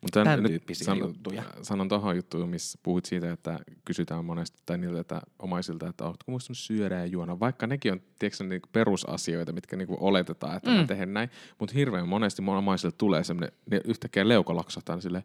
[0.00, 1.42] mutta Tämän tyyppisiä san, juttuja.
[1.62, 6.32] Sanon tuohon juttuun, missä puhut siitä, että kysytään monesti tai niiltä että omaisilta, että oletko
[6.32, 10.76] muistanut syödä ja juona, vaikka nekin on tiedätkö, niinku perusasioita, mitkä niinku oletetaan, että mm.
[10.76, 15.02] mä teen näin, mutta hirveän monesti mun omaisilta tulee semmoinen, ne yhtäkkiä leuka laksahtaa niin
[15.02, 15.24] silleen,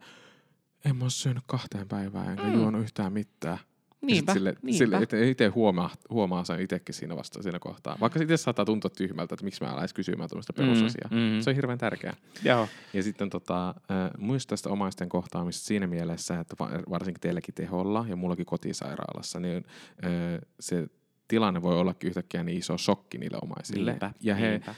[0.85, 2.53] en mä ole syönyt kahteen päivään enkä mm.
[2.53, 3.59] juonut yhtään mitään.
[4.01, 4.77] Niinpä, sille, niinpä.
[4.77, 7.97] Sille, että itse huomaa, huomaa sen itsekin siinä vasta siinä kohtaa.
[7.99, 11.09] Vaikka itse saattaa tuntua tyhmältä, että miksi mä älä kysymään tuommoista mm, perusasiaa.
[11.11, 11.41] Mm, mm.
[11.41, 12.15] Se on hirveän tärkeää.
[12.43, 12.67] Joo.
[12.93, 13.75] Ja sitten tota, äh,
[14.17, 16.55] muista tästä omaisten kohtaamista siinä mielessä, että
[16.89, 19.65] varsinkin teilläkin teholla ja mullakin kotisairaalassa, niin
[20.05, 20.11] äh,
[20.59, 20.87] se
[21.27, 23.91] tilanne voi ollakin yhtäkkiä niin iso shokki niille omaisille.
[23.91, 24.75] Niinpä, ja he, niinpä.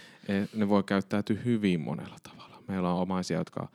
[0.55, 2.63] ne voi käyttäytyä hyvin monella tavalla.
[2.67, 3.67] Meillä on omaisia, jotka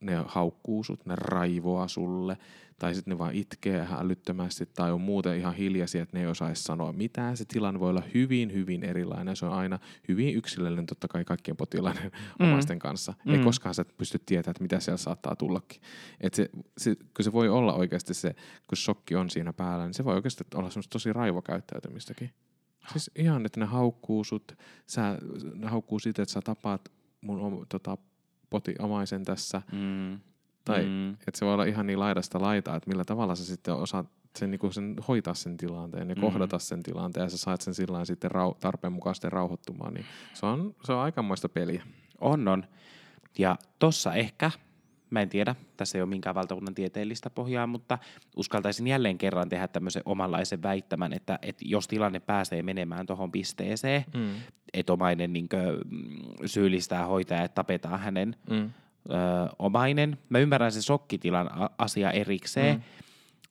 [0.00, 2.36] ne haukkuu sut, ne raivoa sulle,
[2.78, 6.26] tai sitten ne vaan itkee ihan älyttömästi, tai on muuten ihan hiljaisia, että ne ei
[6.26, 7.36] osaisi sanoa mitään.
[7.36, 9.36] Se tilanne voi olla hyvin, hyvin erilainen.
[9.36, 12.46] Se on aina hyvin yksilöllinen totta kai kaikkien potilaiden mm.
[12.46, 13.14] omaisten kanssa.
[13.24, 13.34] Mm.
[13.34, 15.82] Ei koskaan sä pysty tietämään, että mitä siellä saattaa tullakin.
[16.20, 18.34] Et se, se, kun se voi olla oikeasti se,
[18.68, 22.30] kun shokki on siinä päällä, niin se voi oikeasti olla semmoista tosi raivokäyttäytymistäkin.
[22.92, 24.56] Siis ihan, että ne haukkuu sut,
[24.86, 25.18] sä,
[25.54, 27.96] ne haukkuu siitä, että sä tapaat mun tota,
[28.50, 29.62] potiomaisen tässä.
[29.72, 30.20] Mm.
[30.64, 31.10] Tai mm.
[31.10, 34.06] että se voi olla ihan niin laidasta laitaa, että millä tavalla sä sitten osaat
[34.38, 36.20] sen, niin sen hoitaa sen tilanteen ja mm.
[36.20, 40.06] kohdata sen tilanteen ja sä saat sen sillä sitten rau, tarpeen mukaan sitten rauhoittumaan, niin
[40.34, 41.82] se on, se on aikamoista peliä.
[42.20, 42.64] On, on.
[43.38, 44.50] Ja tossa ehkä,
[45.10, 47.98] mä en tiedä, tässä ei ole minkään valtakunnan tieteellistä pohjaa, mutta
[48.36, 54.04] uskaltaisin jälleen kerran tehdä tämmöisen omanlaisen väittämän, että, että jos tilanne pääsee menemään tuohon pisteeseen,
[54.14, 54.30] mm.
[54.72, 55.62] että omainen niin kuin,
[56.46, 58.56] syyllistää hoitajaa, että tapetaan hänen mm.
[58.56, 58.70] ö,
[59.58, 60.18] omainen.
[60.28, 62.82] Mä ymmärrän sen sokkitilan asia erikseen, mm.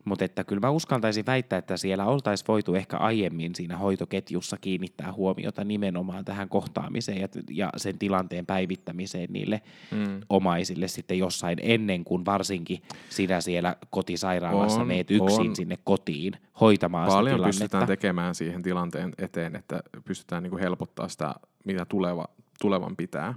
[0.08, 5.14] Mutta että kyllä mä uskaltaisin väittää, että siellä oltaisiin voitu ehkä aiemmin siinä hoitoketjussa kiinnittää
[5.14, 10.22] huomiota nimenomaan tähän kohtaamiseen ja, ja sen tilanteen päivittämiseen niille mm.
[10.30, 15.56] omaisille sitten jossain ennen kuin varsinkin sinä siellä kotisairaalassa on, meet yksin on.
[15.56, 21.36] sinne kotiin hoitamaan Paljon sitä pystytään tekemään siihen tilanteen eteen, että pystytään niinku helpottaa sitä,
[21.64, 22.26] mitä tuleva,
[22.62, 23.34] tulevan pitää.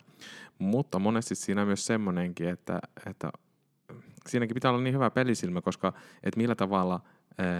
[0.58, 3.32] Mutta monesti siinä on myös semmoinenkin, että, että
[4.28, 7.00] siinäkin pitää olla niin hyvä pelisilmä, koska että millä tavalla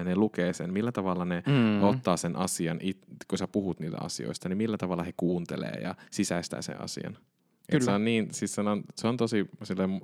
[0.05, 1.83] ne lukee sen, millä tavalla ne mm.
[1.83, 2.81] ottaa sen asian,
[3.29, 7.17] kun sä puhut niitä asioista, niin millä tavalla he kuuntelee ja sisäistää sen asian.
[7.71, 7.85] Kyllä.
[7.85, 9.51] se on, niin, siis se on, se on tosi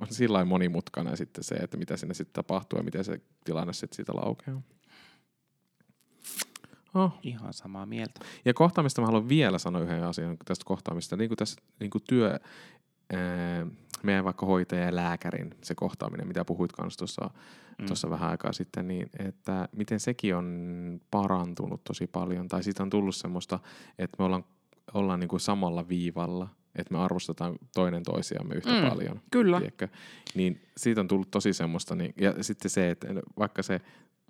[0.09, 4.13] sillä monimutkainen sitten se, että mitä sinne sitten tapahtuu ja miten se tilanne sitten siitä
[4.15, 4.61] laukeaa.
[6.93, 7.19] Oh.
[7.23, 8.19] Ihan samaa mieltä.
[8.45, 11.15] Ja kohtaamista mä haluan vielä sanoa yhden asian tästä kohtaamista.
[11.15, 12.39] Niin kuin tässä niin kuin työ,
[14.03, 17.29] meidän vaikka hoitaja ja lääkärin se kohtaaminen, mitä puhuit kanssa tuossa,
[17.77, 17.85] mm.
[17.85, 22.47] tuossa vähän aikaa sitten, niin että miten sekin on parantunut tosi paljon.
[22.47, 23.59] Tai siitä on tullut semmoista,
[23.99, 24.45] että me ollaan,
[24.93, 29.21] ollaan niin kuin samalla viivalla, että me arvostetaan toinen toisiamme yhtä mm, paljon.
[29.31, 29.59] Kyllä.
[29.59, 29.87] Tiedätkö?
[30.35, 33.07] Niin siitä on tullut tosi semmoista, niin, ja sitten se, että
[33.39, 33.81] vaikka se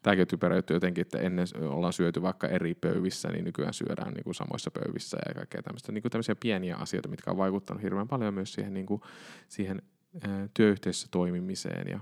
[0.07, 4.35] tämäkin typeröityy jotenkin, että ennen ollaan syöty vaikka eri pöyvissä, niin nykyään syödään niin kuin
[4.35, 5.91] samoissa pöyvissä ja kaikkea tämmöistä.
[5.91, 9.01] Niin kuin tämmöisiä pieniä asioita, mitkä on vaikuttanut hirveän paljon myös siihen, niin kuin,
[9.47, 9.81] siihen
[10.21, 11.99] ää, työyhteisössä toimimiseen ja,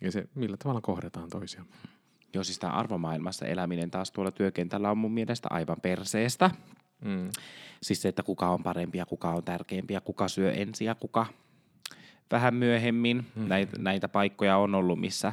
[0.00, 1.72] ja se, millä tavalla kohdataan toisiamme.
[2.34, 6.50] Joo, siis tämä arvomaailmassa eläminen taas tuolla työkentällä on mun mielestä aivan perseestä.
[7.04, 7.28] Mm.
[7.82, 10.94] Siis se, että kuka on parempi ja kuka on tärkeämpi ja kuka syö ensin ja
[10.94, 11.26] kuka
[12.30, 13.26] vähän myöhemmin.
[13.34, 13.48] Mm.
[13.48, 15.32] Näitä, näitä paikkoja on ollut, missä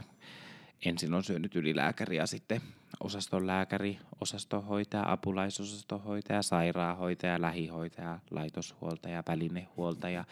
[0.86, 2.62] ensin on syönyt ylilääkäri ja sitten
[3.00, 10.26] osaston lääkäri, osastonhoitaja, apulaisosastonhoitaja, sairaanhoitaja, lähihoitaja, laitoshuoltaja, välinehuoltaja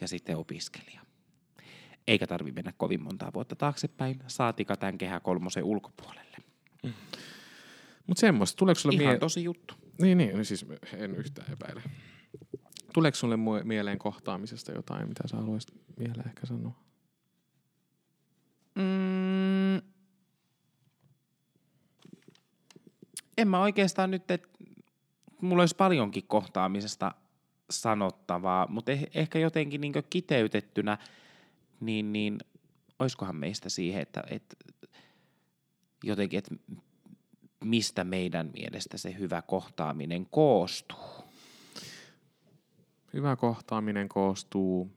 [0.00, 1.00] ja sitten opiskelija.
[2.08, 6.36] Eikä tarvi mennä kovin montaa vuotta taaksepäin, saatika tämän kehä kolmosen ulkopuolelle.
[6.82, 6.92] Mm.
[8.06, 9.74] Mutta semmoista, tuleeko sulle Ihan mie- tosi juttu.
[10.00, 11.82] Niin, niin, no siis en yhtään epäile.
[12.94, 16.82] Tuleeko sulle mieleen kohtaamisesta jotain, mitä sä haluaisit vielä ehkä sanoa?
[23.36, 24.48] En mä oikeastaan nyt, että
[25.40, 27.14] mulla olisi paljonkin kohtaamisesta
[27.70, 30.98] sanottavaa, mutta eh, ehkä jotenkin niin kiteytettynä,
[31.80, 32.38] niin, niin
[32.98, 34.56] olisikohan meistä siihen, että, että
[36.04, 36.54] jotenkin, että
[37.64, 40.98] mistä meidän mielestä se hyvä kohtaaminen koostuu?
[43.12, 44.90] Hyvä kohtaaminen koostuu,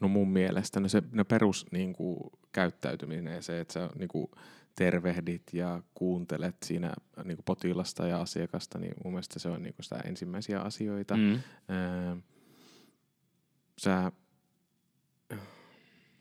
[0.00, 2.18] no mun mielestä, no se no perus niin kuin,
[2.52, 4.30] käyttäytyminen ja se, että sä niin kuin,
[4.78, 6.92] tervehdit ja kuuntelet siinä
[7.24, 11.16] niin potilasta ja asiakasta, niin mun mielestä se on niin sitä ensimmäisiä asioita.
[11.16, 11.32] Mm.
[11.32, 12.16] Öö,
[13.78, 14.12] sä,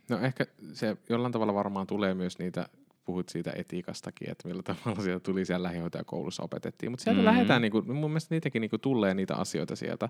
[0.09, 2.69] no ehkä se jollain tavalla varmaan tulee myös niitä,
[3.05, 7.25] puhut siitä etiikastakin, että millä tavalla sieltä tuli siellä lähihoitajakoulussa opetettiin, mutta sieltä mm.
[7.25, 10.09] lähdetään, niin kuin, mun mielestä niitäkin niin kuin tulee niitä asioita sieltä.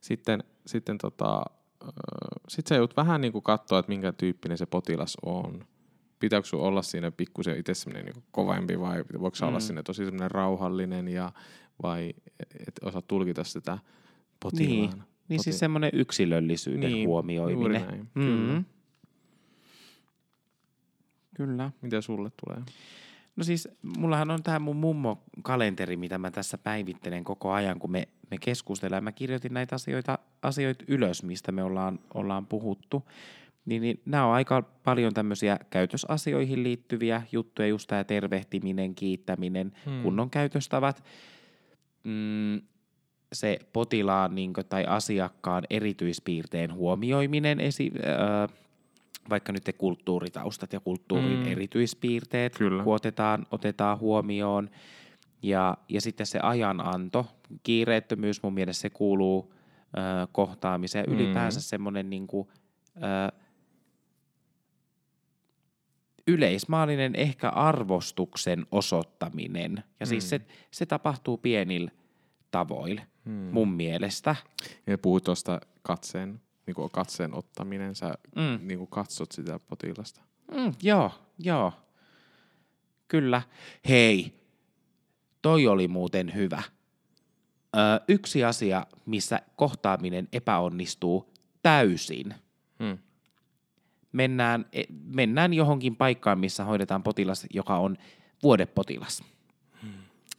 [0.00, 1.42] Sitten, sitten tota,
[2.48, 5.66] sitten sä joudut vähän niin kuin katsoa, että minkä tyyppinen se potilas on
[6.18, 9.48] pitääkö sun olla siinä pikkusen itse semmoinen niin kovempi vai voiko mm.
[9.48, 11.32] olla siinä tosi semmoinen rauhallinen ja
[11.82, 12.14] vai
[12.68, 13.78] et osaa tulkita sitä
[14.40, 14.70] potilaan?
[14.70, 17.60] Niin, niin siis semmoinen yksilöllisyyden niin, huomioiminen.
[17.60, 18.08] Juuri näin.
[18.14, 18.24] Mm.
[18.24, 18.62] Kyllä.
[21.36, 21.70] Kyllä.
[21.82, 22.62] Mitä sulle tulee?
[23.36, 27.90] No siis, mullahan on tämä mun mummo kalenteri, mitä mä tässä päivittelen koko ajan, kun
[27.90, 29.04] me, me keskustellaan.
[29.04, 33.02] Mä kirjoitin näitä asioita, asioita ylös, mistä me ollaan, ollaan puhuttu
[33.66, 40.02] niin, niin nämä on aika paljon tämmöisiä käytösasioihin liittyviä juttuja, just tämä tervehtiminen, kiittäminen, hmm.
[40.02, 41.04] kunnon käytöstavat.
[42.04, 42.60] Mm,
[43.32, 48.56] se potilaan niin kuin, tai asiakkaan erityispiirteen huomioiminen, esi- äh,
[49.30, 51.52] vaikka nyt te kulttuuritaustat ja kulttuurin hmm.
[51.52, 52.82] erityispiirteet, Kyllä.
[52.82, 54.70] kun otetaan, otetaan huomioon.
[55.42, 57.26] Ja, ja sitten se ajananto,
[57.62, 59.54] kiireettömyys mun mielestä se kuuluu
[59.98, 61.04] äh, kohtaamiseen.
[61.06, 61.14] Hmm.
[61.14, 62.48] Ylipäänsä semmoinen niin kuin,
[62.96, 63.45] äh,
[66.26, 69.84] yleismaallinen ehkä arvostuksen osoittaminen.
[70.00, 70.28] Ja siis mm.
[70.28, 71.90] siis se, se tapahtuu pienillä
[72.50, 73.32] tavoilla mm.
[73.32, 74.36] mun mielestä.
[74.86, 78.66] Ja puhut tuosta katseen, niin kuin katseen ottaminen, sä mm.
[78.66, 80.20] niin kuin katsot sitä potilasta.
[80.54, 81.72] Mm, joo, joo.
[83.08, 83.42] Kyllä.
[83.88, 84.34] Hei,
[85.42, 86.62] toi oli muuten hyvä.
[87.76, 92.34] Ö, yksi asia, missä kohtaaminen epäonnistuu täysin–
[94.16, 94.82] mennään, e,
[95.14, 97.96] mennään johonkin paikkaan, missä hoidetaan potilas, joka on
[98.42, 99.24] vuodepotilas.
[99.82, 99.92] Hmm.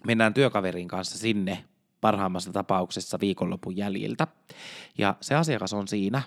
[0.07, 1.63] Mennään työkaverin kanssa sinne
[2.01, 4.27] parhaimmassa tapauksessa viikonlopun jäljiltä.
[4.97, 6.21] Ja se asiakas on siinä.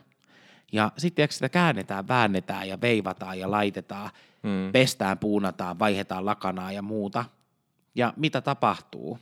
[0.72, 4.10] Ja sitten sitä käännetään, väännetään ja veivataan ja laitetaan,
[4.42, 4.72] Mm.
[4.72, 7.24] pestään, puunataan, vaihdetaan lakanaa ja muuta.
[7.94, 9.18] Ja mitä tapahtuu?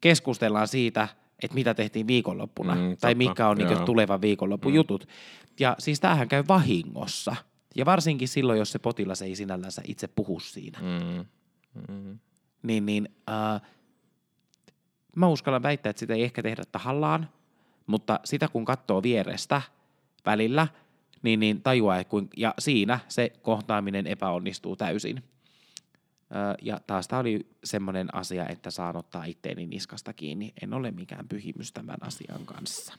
[0.00, 1.08] Keskustellaan siitä,
[1.42, 3.84] että mitä tehtiin viikonloppuna, Mm, tai totta, mikä on niin joo.
[3.84, 4.76] tulevan viikonloppun Mm.
[4.76, 5.08] jutut.
[5.60, 7.36] Ja siis tämähän käy vahingossa.
[7.76, 10.78] Ja varsinkin silloin, jos se potilas ei sinällänsä itse puhu siinä.
[10.80, 11.24] Mm.
[11.88, 12.18] Mm.
[12.62, 13.60] Niin, niin äh,
[15.16, 17.28] mä uskallan väittää, että sitä ei ehkä tehdä tahallaan,
[17.86, 19.62] mutta sitä kun katsoo vierestä
[20.26, 20.68] välillä,
[21.22, 25.22] niin, niin tajuaa, että kuin, ja siinä se kohtaaminen epäonnistuu täysin.
[26.62, 30.52] Ja taas tämä oli semmoinen asia, että saan ottaa itteeni niskasta kiinni.
[30.62, 32.94] En ole mikään pyhimys tämän asian kanssa.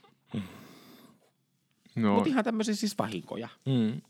[1.96, 3.48] No, Mutta ihan tämmöisiä siis vahinkoja.
[3.66, 4.00] Mm.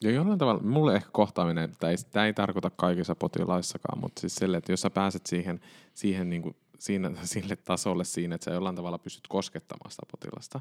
[0.00, 4.34] Ja jollain tavalla, mulle ehkä kohtaaminen, tämä ei, tämä ei tarkoita kaikissa potilaissakaan, mutta siis
[4.34, 5.60] sille, että jos sä pääset siihen,
[5.94, 10.60] siihen niin kuin, siinä, sille tasolle siinä, että sä jollain tavalla pystyt koskettamaan sitä potilasta.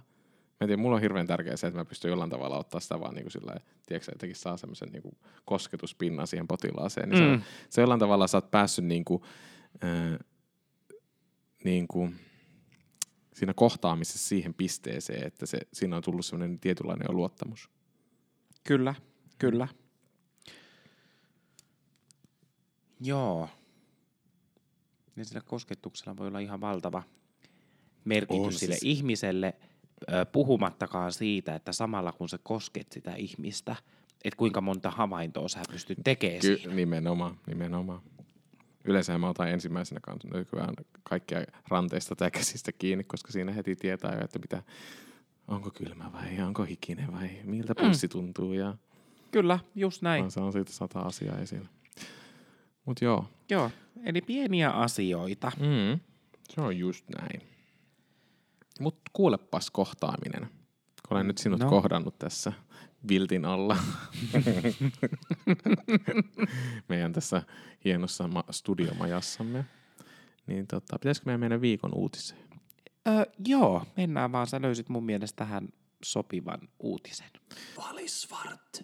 [0.63, 2.99] Mä en tiedä, mulla on hirveän tärkeää se, että mä pystyn jollain tavalla ottaa sitä
[2.99, 7.09] vaan niin kuin sillä tiedätkö, jotenkin saa semmoisen niin kuin kosketuspinnan siihen potilaaseen.
[7.09, 7.39] Niin Mm.
[7.41, 9.23] se, se jollain tavalla sä oot päässyt niin kuin,
[9.83, 10.19] äh,
[11.63, 12.15] niin kuin,
[13.33, 17.69] siinä kohtaamisessa siihen pisteeseen, että se, siinä on tullut semmoinen tietynlainen jo luottamus.
[18.63, 18.95] Kyllä,
[19.37, 19.67] kyllä.
[22.99, 23.49] Joo.
[25.15, 27.03] Ja sillä kosketuksella voi olla ihan valtava
[28.05, 28.97] merkitys On sille siis.
[28.97, 29.53] ihmiselle,
[30.31, 33.75] puhumattakaan siitä, että samalla kun sä kosket sitä ihmistä,
[34.23, 36.73] että kuinka monta havaintoa sä pystyt tekemään Ky- siinä.
[36.75, 38.01] nimenomaan, nimenomaan.
[38.85, 44.15] Yleensä mä otan ensimmäisenä kanssa nykyään kaikkia ranteista tai käsistä kiinni, koska siinä heti tietää
[44.15, 44.63] jo, että mitä,
[45.47, 48.75] onko kylmä vai onko hikinen vai miltä pulssi tuntuu ja
[49.31, 50.31] Kyllä, just näin.
[50.31, 51.69] se on siitä sata asiaa esillä.
[52.85, 53.71] Mut joo, Joo,
[54.05, 55.51] eli pieniä asioita.
[55.59, 55.99] mm,
[56.49, 57.41] se on just näin.
[58.79, 60.41] Mut kuulepas kohtaaminen,
[61.07, 61.69] kun olen nyt sinut No.
[61.69, 62.53] kohdannut tässä
[63.09, 63.77] viltin alla.
[66.89, 67.41] meidän tässä
[67.85, 69.65] hienossa ma- studiomajassamme.
[70.47, 72.41] Niin tota, pitäisikö meidän mennä viikon uutiseen?
[73.07, 74.47] Ö, joo, mennään vaan.
[74.47, 75.67] Sä löysit mun mielestä tähän
[76.03, 77.29] sopivan uutisen.
[77.77, 78.83] Valisvart.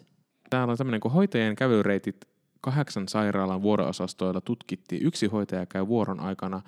[0.50, 2.16] Täällä on tämmöinen, kun hoitajien kävelyreitit
[2.60, 5.06] kahdeksan sairaalan vuoroosastoilla tutkittiin.
[5.06, 6.62] Yksi hoitaja käy vuoron aikana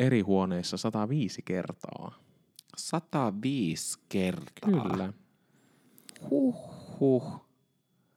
[0.00, 2.23] eri huoneissa 105 kertaa.
[2.76, 4.70] 105 kertaa.
[4.90, 5.12] Kyllä.
[6.30, 7.44] Huhhuh.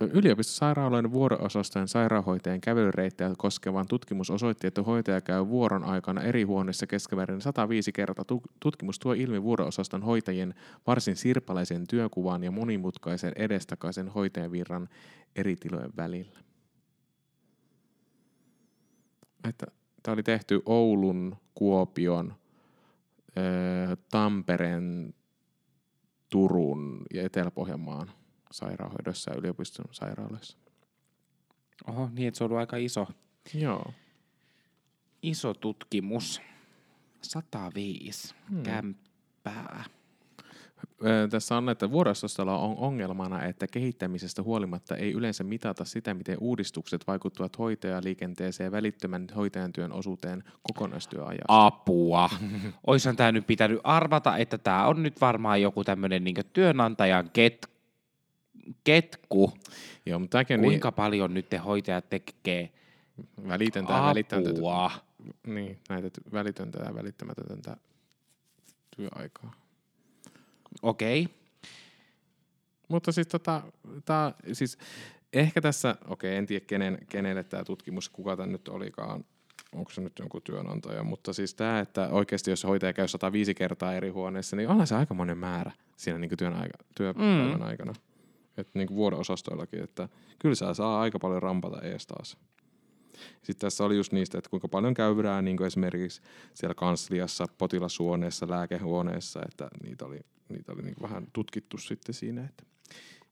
[0.01, 7.41] Yliopistosairaaloiden vuoroosastojen sairaanhoitajien kävelyreittejä koskevan tutkimus osoitti, että hoitaja käy vuoron aikana eri huoneissa keskimäärin
[7.41, 8.25] 105 kertaa.
[8.25, 10.53] Tu- Tutkimus tuo ilmi vuoroosaston hoitajien
[10.87, 14.89] varsin sirpaleisen työkuvan ja monimutkaisen edestakaisen hoitajavirran
[15.35, 16.39] eri tilojen välillä.
[19.49, 19.65] Että
[20.03, 22.33] tämä oli tehty Oulun, Kuopion,
[24.11, 25.13] Tampereen,
[26.29, 28.11] Turun ja Etelä-Pohjanmaan
[28.51, 30.57] sairaanhoidossa ja yliopiston sairaaloissa.
[31.87, 33.07] Oho, niin että se on ollut aika iso,
[33.53, 33.93] Joo.
[35.21, 36.41] iso tutkimus.
[37.21, 38.63] 105 Hmm.
[38.63, 39.83] kämppää.
[41.29, 47.07] Tässä on, että vuorostostolla on ongelmana, että kehittämisestä huolimatta ei yleensä mitata sitä, miten uudistukset
[47.07, 51.65] vaikuttavat hoitajaliikenteeseen ja välittömän hoitajan työn osuuteen kokonaistyöajasta.
[51.65, 52.29] Apua.
[52.87, 57.69] Oishan tämä nyt pitänyt arvata, että tämä on nyt varmaan joku tämmöinen niin työnantajan ket,
[58.83, 59.53] ketku.
[60.05, 62.69] Joo, mutta tämäkin niin Kuinka paljon nyt te hoitajat tekee
[63.47, 64.91] välitöntä ja välittämätöntä, apua?
[65.47, 67.77] niin, näitä välitöntä ja välittämätöntä
[68.95, 69.66] työaikaa.
[70.81, 71.21] Okei.
[71.21, 71.37] Okay.
[72.87, 73.61] Mutta siis, tota,
[74.05, 74.77] tää, siis
[75.33, 79.25] ehkä tässä, okei, en tiedä kenen, kenelle tämä tutkimus, kuka tämä nyt olikaan,
[79.73, 83.93] onko se nyt jonkun työnantaja, mutta siis tämä, että oikeasti jos hoitaja käy 105 kertaa
[83.93, 87.61] eri huoneessa, niin onhan se aikamoinen määrä siinä niin työn aika, työpäivän mm.
[87.61, 87.93] aikana.
[88.57, 92.37] Että niin vuodeosastoillakin, että kyllä sä saa aika paljon rampata ees taas.
[93.43, 96.21] Sitten tässä oli just niistä, että kuinka paljon käydään niin kuin esimerkiksi
[96.53, 102.45] siellä kansliassa, potilashuoneessa, lääkehuoneessa, että niitä oli, niitä oli niin kuin vähän tutkittu sitten siinä,
[102.45, 102.63] että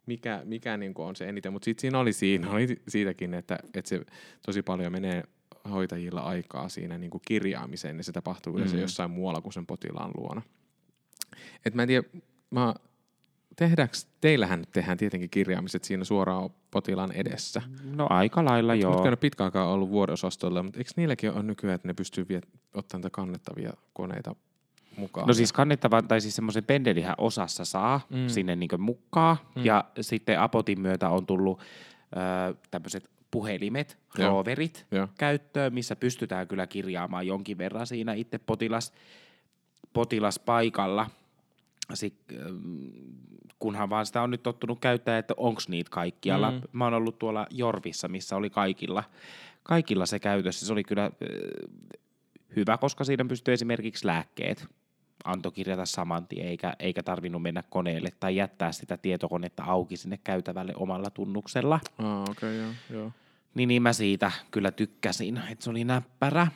[0.05, 1.53] mikä, mikä niin kuin on se eniten.
[1.53, 4.01] Mutta sitten siinä oli, siinä oli siitäkin, että, että se
[4.45, 5.23] tosi paljon menee
[5.71, 8.81] hoitajilla aikaa siinä niin kuin kirjaamiseen, ja se tapahtuu yleensä Mm.
[8.81, 10.41] jossain muualla kuin sen potilaan luona.
[11.65, 12.07] Et mä en tiedä,
[12.51, 12.75] mä,
[13.55, 17.61] tehdäänkö, teillähän tehdään tietenkin kirjaamiset siinä suoraan potilaan edessä.
[17.95, 18.81] No aika lailla Joo.
[18.91, 18.91] joo.
[18.99, 22.25] Nyt en ole pitkä aikaa ollut vuodeosastolla, mutta eikö niilläkin ole nykyään, että ne pystyy
[22.29, 22.41] vie,
[22.73, 24.35] ottamaan niitä kannettavia koneita
[24.97, 25.27] mukaan?
[25.27, 28.27] No siis kannettavan, tai siis semmoisen pendelihän osassa saa Mm.
[28.27, 29.37] sinne niin mukaan.
[29.55, 29.65] Mm.
[29.65, 35.07] Ja sitten Apotin myötä on tullut ö, tämmöiset puhelimet, roverit Joo.
[35.17, 38.93] käyttöön, missä pystytään kyllä kirjaamaan jonkin verran siinä itse potilas,
[39.93, 41.09] potilaspaikalla.
[41.93, 42.15] sit,
[43.59, 46.51] kunhan vaan sitä on nyt tottunut käyttää, että onks niitä kaikkialla.
[46.51, 46.61] Mm.
[46.71, 49.03] Mä oon ollut tuolla Jorvissa, missä oli kaikilla,
[49.63, 50.65] kaikilla se käytössä.
[50.65, 51.11] Se oli kyllä
[52.55, 54.67] hyvä, koska siinä pystyy esimerkiksi lääkkeet
[55.25, 60.19] antoi kirjata saman tien, eikä, eikä tarvinnut mennä koneelle tai jättää sitä tietokonetta auki sinne
[60.23, 61.79] käytävälle omalla tunnuksella.
[61.97, 63.11] Ah, okei, okay, joo, joo.
[63.55, 66.47] Niin, niin mä siitä kyllä tykkäsin, että se oli näppärä.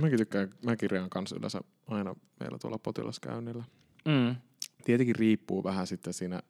[0.00, 3.64] Mäkin tykkään, mä kirjaan kanssa yleensä aina meillä tuolla potilaskäynnillä.
[4.04, 4.36] Mm.
[4.84, 6.42] Tietenkin riippuu vähän sitten siinä,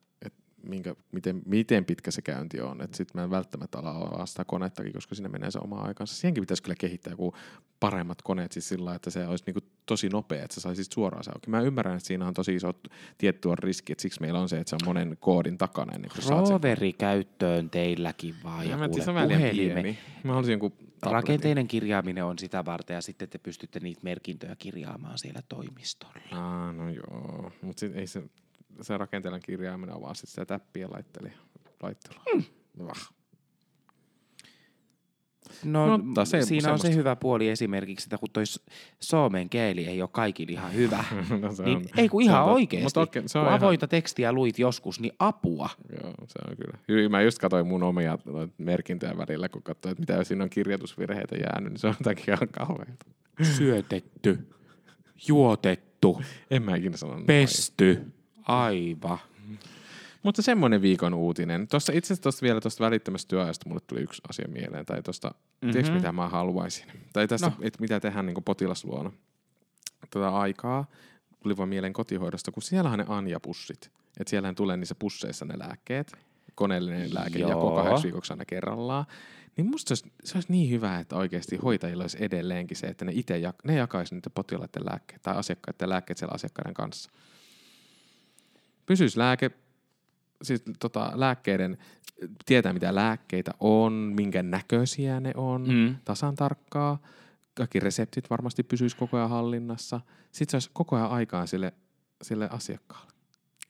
[0.68, 2.82] minkä, miten, miten pitkä se käynti on.
[2.82, 6.14] Että sitten mä en välttämättä ala avaa sitä konettakin, koska sinne menee se oma aikansa.
[6.14, 7.34] Siihenkin pitäisi kyllä kehittää joku
[7.80, 11.30] paremmat koneet siis sillä että se olisi niinku tosi nopea, että sä saisit suoraan se
[11.34, 11.50] auki.
[11.50, 12.72] Mä ymmärrän, että siinä on tosi iso
[13.18, 15.92] tietty on riski, että siksi meillä on se, että se on monen koodin takana.
[15.94, 16.52] Ennen kuin saat sen.
[16.52, 19.96] Roveri käyttöön teilläkin vaan ja Mä kuule puhelime.
[20.24, 21.12] Mä haluaisin jonkun tabletin.
[21.12, 26.14] Rakenteinen kirjaaminen on sitä varten ja sitten te pystytte niitä merkintöjä kirjaamaan siellä toimistolla.
[26.32, 28.22] Aa, no joo, mutta ei se,
[28.82, 31.32] se rakenteellinen kirjaaminen on vaan sit sitä täppiä laitteli,
[31.82, 32.22] laittelua.
[32.34, 32.42] Mm.
[32.86, 33.12] Vah.
[35.64, 36.98] No, Mutta se- siinä on se semmoista.
[36.98, 38.64] hyvä puoli esimerkiksi, että kun toi s-
[39.00, 41.04] suomen kieli ei ole kaikille ihan hyvä,
[41.40, 42.52] no, se niin on, ei kun on ihan totta.
[42.52, 43.28] oikeasti.
[43.28, 45.68] Se on kun ihan- avointa tekstiä luit joskus, niin apua.
[46.02, 46.78] Joo, se on kyllä.
[46.88, 48.18] Hyvin, Mä just katsoin mun omia
[48.58, 52.48] merkintöjä välillä, kun katsoin, että mitä siinä on kirjoitusvirheitä jäänyt, niin se on jotakin ihan
[52.52, 53.06] kauheata.
[53.42, 54.48] Syötetty,
[55.28, 57.26] juotettu, En mä ikinä sanonut.
[57.26, 58.12] pesty,
[58.48, 59.18] aiva.
[60.22, 61.68] Mutta semmoinen viikon uutinen.
[61.68, 64.86] Tuossa itse asiassa vielä tuosta välittömästä työajasta mulle tuli yksi asia mieleen.
[64.86, 65.72] Tai tuosta, mm-hmm.
[65.72, 66.86] tiedätkö mitä mä haluaisin?
[67.12, 67.52] Tai tästä, No.
[67.60, 69.12] että mitä tehdään niin potilasluona.
[70.10, 70.86] Tätä aikaa
[71.42, 73.90] tuli vaan mieleen kotihoidosta, kun siellähän ne Anja-pussit.
[74.20, 76.12] Että siellähän tulee niissä pusseissa ne lääkkeet.
[76.54, 77.50] Koneellinen lääke Joo.
[77.50, 79.04] jako kahdeksi viikoksi aina kerrallaan.
[79.56, 83.04] Niin musta se olisi, se olisi niin hyvä, että oikeasti hoitajilla olisi edelleenkin se, että
[83.04, 87.10] ne itse jak- ne jakaisi niitä potilaiden lääkkeet tai asiakkaiden lääkkeet siellä asiakkaiden kanssa.
[88.88, 89.50] Pysyisi lääke,
[90.42, 91.78] siis tota, lääkkeiden,
[92.46, 95.96] tietää mitä lääkkeitä on, minkä näköisiä ne on, Mm.
[96.04, 96.98] tasan tarkkaa.
[97.54, 100.00] Kaikki reseptit varmasti pysyisi koko ajan hallinnassa.
[100.32, 101.72] Sitten se olisi koko ajan aikaa sille,
[102.22, 103.12] sille asiakkaalle.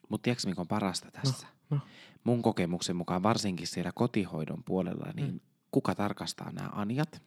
[0.09, 1.47] Mutta tiedätkö, mikä on parasta tässä?
[1.71, 1.79] no.
[2.25, 5.41] Mun kokemuksen mukaan varsinkin siellä kotihoidon puolella, niin Mm.
[5.71, 7.23] kuka tarkastaa nämä anjat?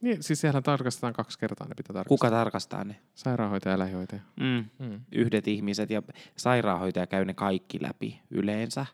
[0.00, 2.08] Niin, siis siellä tarkastetaan kaksi kertaa, ne pitää tarkastaa.
[2.08, 2.96] Kuka tarkastaa ne?
[3.14, 4.20] Sairaanhoitaja ja lähihoitaja.
[4.40, 4.64] Mm.
[4.78, 5.00] Mm.
[5.12, 6.02] Yhdet ihmiset ja
[6.36, 8.86] sairaanhoitaja käy ne kaikki läpi yleensä.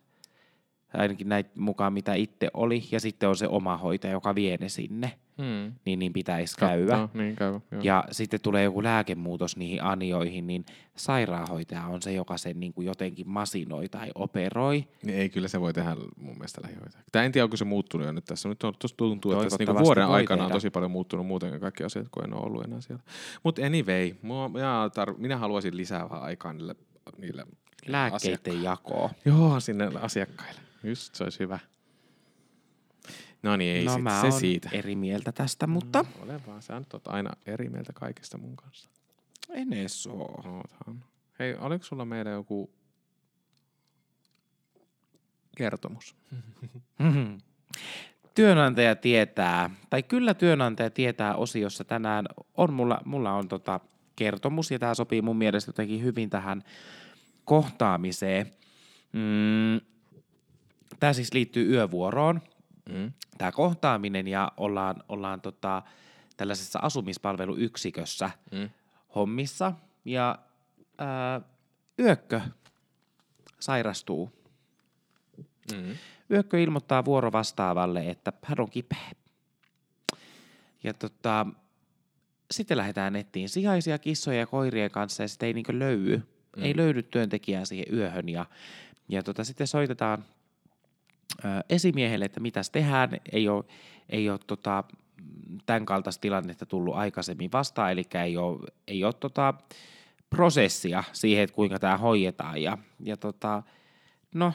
[0.95, 2.83] Ainakin näitä mukaan, mitä itse oli.
[2.91, 5.19] Ja sitten on se oma hoitaja, joka vie ne sinne.
[5.39, 5.73] Mm.
[5.85, 6.97] Niin, niin pitäisi käydä.
[6.97, 7.53] Kattoo, Niin, käy.
[7.53, 7.83] Joo.
[7.83, 10.65] Ja sitten tulee joku lääkemuutos niihin anioihin, niin
[10.97, 14.85] sairaanhoitaja on se, joka sen niin kuin jotenkin masinoi tai operoi.
[15.03, 17.05] Niin ei, kyllä se voi tehdä mun mielestä lähihoitaja.
[17.13, 18.49] Tää en tiedä, onko se muuttunut jo nyt tässä.
[18.49, 20.57] Nyt on, tuntuu, että tässä niinku Toivottavasti vuoden aikana on tehdä.
[20.57, 23.03] tosi paljon muuttunut muutenkin kaikki asiat, kun en ole ollut enää siellä.
[23.43, 26.75] Mutta anyway, mua, minä, tar- minä haluaisin lisää vähän aikaa niille,
[27.19, 27.47] niille
[27.87, 29.11] Lääkkeiden jakoa.
[29.25, 30.61] Joo, sinne asiakkaille.
[30.85, 31.59] Just, se olisi hyvä.
[33.45, 34.69] No niin, ei no sit, mä se siitä.
[34.73, 38.57] eri mieltä tästä, mutta Mm, Ole vaan, sä nyt oot aina eri mieltä kaikesta mun
[38.57, 38.89] kanssa.
[39.51, 40.43] en edes oo.
[40.45, 41.05] Oothan.
[41.39, 42.71] Hei, oliko sulla meidän joku
[45.57, 46.17] kertomus?
[48.35, 52.27] Työnantaja tietää, tai kyllä työnantaja tietää osiossa tänään,
[52.57, 53.81] on mulla, mulla on tota
[54.17, 56.63] kertomus, ja tämä sopii mun mielestä jotenkin hyvin tähän
[57.45, 58.47] kohtaamiseen.
[59.13, 59.81] Mm,
[61.01, 62.41] tämä siis liittyy yövuoroon,
[62.89, 63.13] Mm.
[63.39, 65.83] tämä kohtaaminen, ja ollaan, ollaan tota,
[66.37, 68.71] tällaisessa asumispalveluyksikössä Mm.
[69.15, 69.73] hommissa,
[70.05, 70.39] ja
[70.99, 71.41] ää,
[71.99, 72.41] yökkö
[73.61, 74.45] sairastuu
[75.73, 75.97] Mm.
[76.31, 79.11] Yökkö ilmoittaa vuorovastaavalle, että hän on kipeä.
[80.83, 81.47] Ja tota,
[82.51, 86.23] sitten lähdetään nettiin sijaisia kissoja ja koirien kanssa ja sitten ei niinkö löydy.
[86.57, 86.63] Mm.
[86.63, 88.47] Ei löydy työntekijää siihen yöhön ja,
[89.09, 90.25] ja tota, sitten soitetaan
[91.69, 93.11] esimiehelle, että mitäs tehdään.
[93.33, 93.65] Ei ole,
[94.09, 94.85] ei ole tota,
[95.67, 99.55] tämän kaltaista tilannetta tullut aikaisemmin vastaan, eli ei ole, ei ole tota,
[100.31, 102.63] prosessia siihen, että kuinka tämä hoidetaan.
[102.63, 103.63] Ja, ja tota,
[104.35, 104.53] no,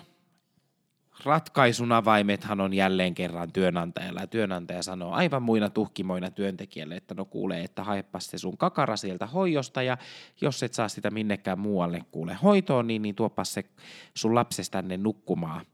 [1.23, 4.21] ratkaisun avaimethan on jälleen kerran työnantajalla.
[4.21, 8.97] Ja työnantaja sanoo aivan muina tuhkimoina työntekijälle, että no kuulee, että haepas se sun kakara
[8.97, 9.97] sieltä hoidosta ja
[10.41, 13.63] jos et saa sitä minnekään muualle kuule hoitoon, niin, niin tuopas se
[14.13, 15.65] sun lapsesi tänne nukkumaan.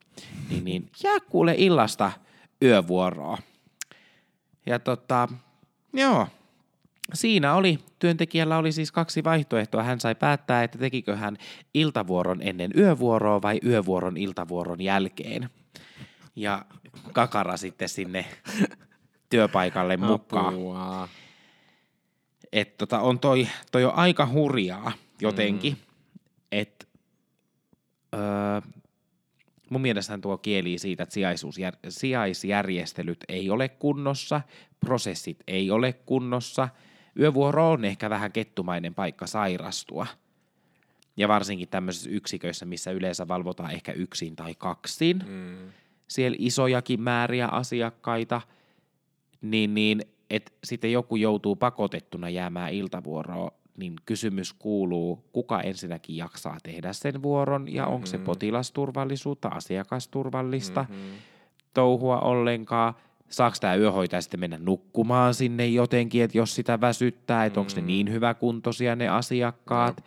[0.49, 2.11] Niin, niin jää kuule illasta
[2.61, 3.38] yövuoroa.
[4.66, 5.28] Ja tota,
[5.93, 6.28] joo,
[7.13, 9.84] Siinä oli, työntekijällä oli siis kaksi vaihtoehtoa.
[9.84, 11.38] Hän sai päättää, että tekikö hän
[11.74, 15.49] iltavuoron ennen yövuoroa vai yövuoron iltavuoron jälkeen.
[16.36, 16.66] Ja
[17.13, 18.26] kakara sitten sinne
[19.30, 20.53] työpaikalle mukaan.
[20.53, 21.09] Apua.
[22.51, 24.91] Että tota, on toi, toi on aika hurjaa
[25.22, 25.74] jotenkin.
[25.74, 25.80] Mm.
[26.51, 26.86] että
[28.13, 28.22] öö,
[29.70, 34.41] mun mielestähän tuo kieli siitä, että sijaisuusjär, sijaisjärjestelyt ei ole kunnossa,
[34.80, 36.70] prosessit ei ole kunnossa.
[37.20, 40.07] Yövuoro on ehkä vähän kettumainen paikka sairastua.
[41.18, 45.24] Ja varsinkin tämmöisissä yksiköissä, missä yleensä valvotaan ehkä yksin tai kaksin.
[45.28, 45.72] Mm.
[46.07, 48.41] Siellä isojakin määriä asiakkaita,
[49.41, 56.57] niin, niin että sitten joku joutuu pakotettuna jäämään iltavuoroon niin kysymys kuuluu, kuka ensinnäkin jaksaa
[56.63, 57.95] tehdä sen vuoron ja mm-hmm.
[57.95, 61.11] onko se potilasturvallisuutta, asiakasturvallista mm-hmm.
[61.73, 62.93] touhua ollenkaan.
[63.30, 67.69] Saako tämä yöhoitaja sitten mennä nukkumaan sinne jotenkin, että jos sitä väsyttää, että mm-hmm.
[67.69, 69.97] onko ne niin hyväkuntoisia ne asiakkaat.
[69.97, 70.05] No.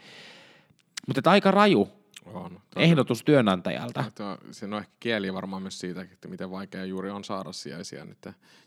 [1.06, 1.88] Mutta aika raju
[2.34, 2.60] on.
[2.76, 4.04] ehdotus työnantajalta.
[4.14, 8.04] Tuo, se on ehkä kieli varmaan myös siitä, että miten vaikea juuri on saada sijaisia
[8.04, 8.18] nyt,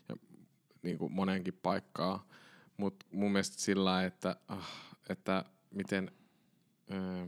[0.08, 0.16] ja,
[0.82, 2.24] niin kuin moneenkin paikkaa.
[2.76, 4.70] Mutta mun mielestä sillä että ah,
[5.08, 6.10] että miten,
[6.92, 7.26] ö,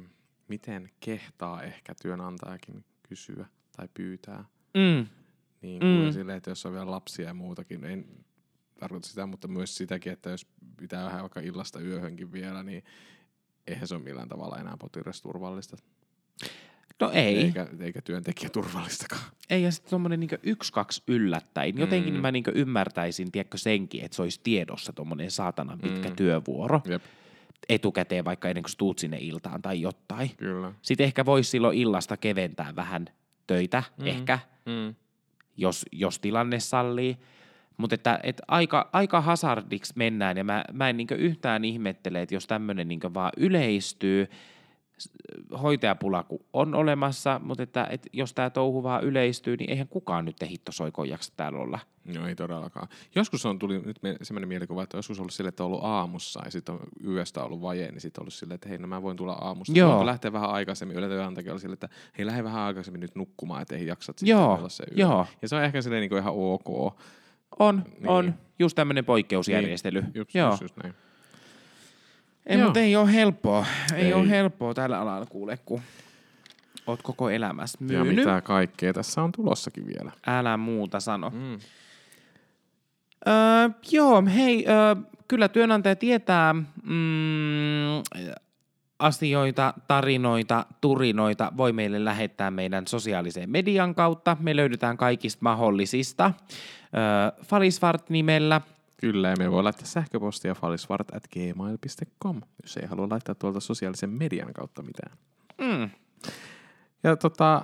[0.48, 3.46] miten kehtaa ehkä työnantajakin kysyä
[3.76, 4.44] tai pyytää.
[4.74, 5.06] Mm.
[5.62, 6.12] Niin kuin mm.
[6.12, 8.06] silleen, että jos on vielä lapsia ja muutakin, en
[8.80, 10.46] tarkoita sitä, mutta myös sitäkin, että jos
[10.76, 12.84] pitää vähän vaikka illasta yöhönkin vielä, niin
[13.66, 15.76] eihän se ole millään tavalla enää potilasturvallista.
[17.00, 17.36] No ei.
[17.36, 19.22] Eikä, eikä työntekijä turvallistakaan.
[19.50, 21.78] Ei, ja sitten tuommoinen niin yksi, kaksi yllättäin.
[21.78, 22.20] Jotenkin mm.
[22.20, 26.16] mä niin ymmärtäisin, tiedätkö senkin, että se olisi tiedossa tuommoinen saatanan pitkä mm.
[26.16, 26.80] työvuoro.
[26.84, 27.02] Jep
[27.68, 30.30] etukäteen vaikka ennen kuin tuut sinne iltaan tai jotain.
[30.36, 30.72] Kyllä.
[30.82, 33.06] Sitten ehkä voisi silloin illasta keventää vähän
[33.46, 34.06] töitä, mm.
[34.06, 34.94] ehkä, mm.
[35.56, 37.18] Jos, jos tilanne sallii.
[37.76, 42.34] Mutta että, että aika, aika hazardiksi mennään ja mä, mä en niin yhtään ihmettele, että
[42.34, 44.28] jos tämmöinen niin vaan yleistyy,
[45.62, 50.36] hoitajapula on olemassa, mutta että, että jos tämä touhu vaan yleistyy, niin eihän kukaan nyt
[50.42, 51.78] hittosoikoon jaksa täällä olla.
[52.14, 52.88] No ei todellakaan.
[53.14, 56.40] Joskus on tuli nyt sellainen mielikuva, että joskus on ollut sille, että on ollut aamussa
[56.44, 59.02] ja sitten on yöstä ollut vaje, niin sitten on ollut silleen, että hei, no mä
[59.02, 59.78] voin tulla aamusta.
[59.78, 59.88] Joo.
[59.88, 60.96] Voinko lähteä vähän aikaisemmin.
[60.96, 61.88] Yleensä työnantaja oli silleen, että
[62.18, 64.68] hei, lähde vähän aikaisemmin nyt nukkumaan, että ei jaksat sitten Joo.
[64.68, 64.96] se yö.
[64.96, 65.26] Joo.
[65.42, 66.98] Ja se on ehkä silleen niin ihan ok.
[67.58, 68.08] On, niin.
[68.08, 68.34] on.
[68.58, 70.00] Just tämmöinen poikkeusjärjestely.
[70.00, 70.12] Niin.
[70.14, 70.50] Just, Joo.
[70.50, 70.94] Just, just näin.
[72.46, 73.66] Ei, mutta ei ole helppoa.
[73.94, 74.12] Ei, ei.
[74.12, 75.80] ole helppoa tällä alalla kuule, kun
[76.86, 77.98] oot koko elämässä myynyt.
[77.98, 80.12] Ja mitä kaikkea tässä on tulossakin vielä.
[80.26, 81.30] Älä muuta sano.
[81.30, 81.58] Mm.
[83.28, 84.96] Öö, joo, hei, öö,
[85.28, 88.02] kyllä työnantaja tietää mm,
[88.98, 94.36] asioita, tarinoita, turinoita voi meille lähettää meidän sosiaalisen median kautta.
[94.40, 96.32] Me löydetään kaikista mahdollisista.
[96.96, 98.60] Öö, Falisvart-nimellä–
[99.04, 104.82] Kyllä, ja me voi laittaa sähköpostia falisvart.gmail.com, jos ei halua laittaa tuolta sosiaalisen median kautta
[104.82, 105.16] mitään.
[105.60, 105.90] Mm.
[107.02, 107.62] Ja tota,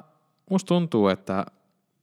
[0.51, 1.47] musta tuntuu, että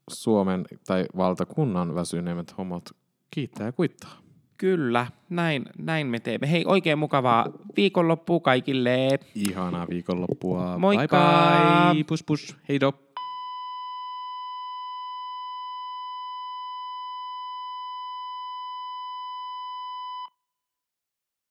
[0.09, 2.89] Suomen tai valtakunnan väsyneimmät homot
[3.31, 4.17] kiittää ja kuittaa.
[4.57, 6.51] Kyllä, näin, näin me teemme.
[6.51, 9.19] Hei, oikein mukavaa viikonloppua kaikille.
[9.35, 10.77] Ihanaa viikonloppua.
[10.77, 11.17] Moikka!
[11.17, 12.03] Bye bye!
[12.03, 13.06] Pus pus, hei dop!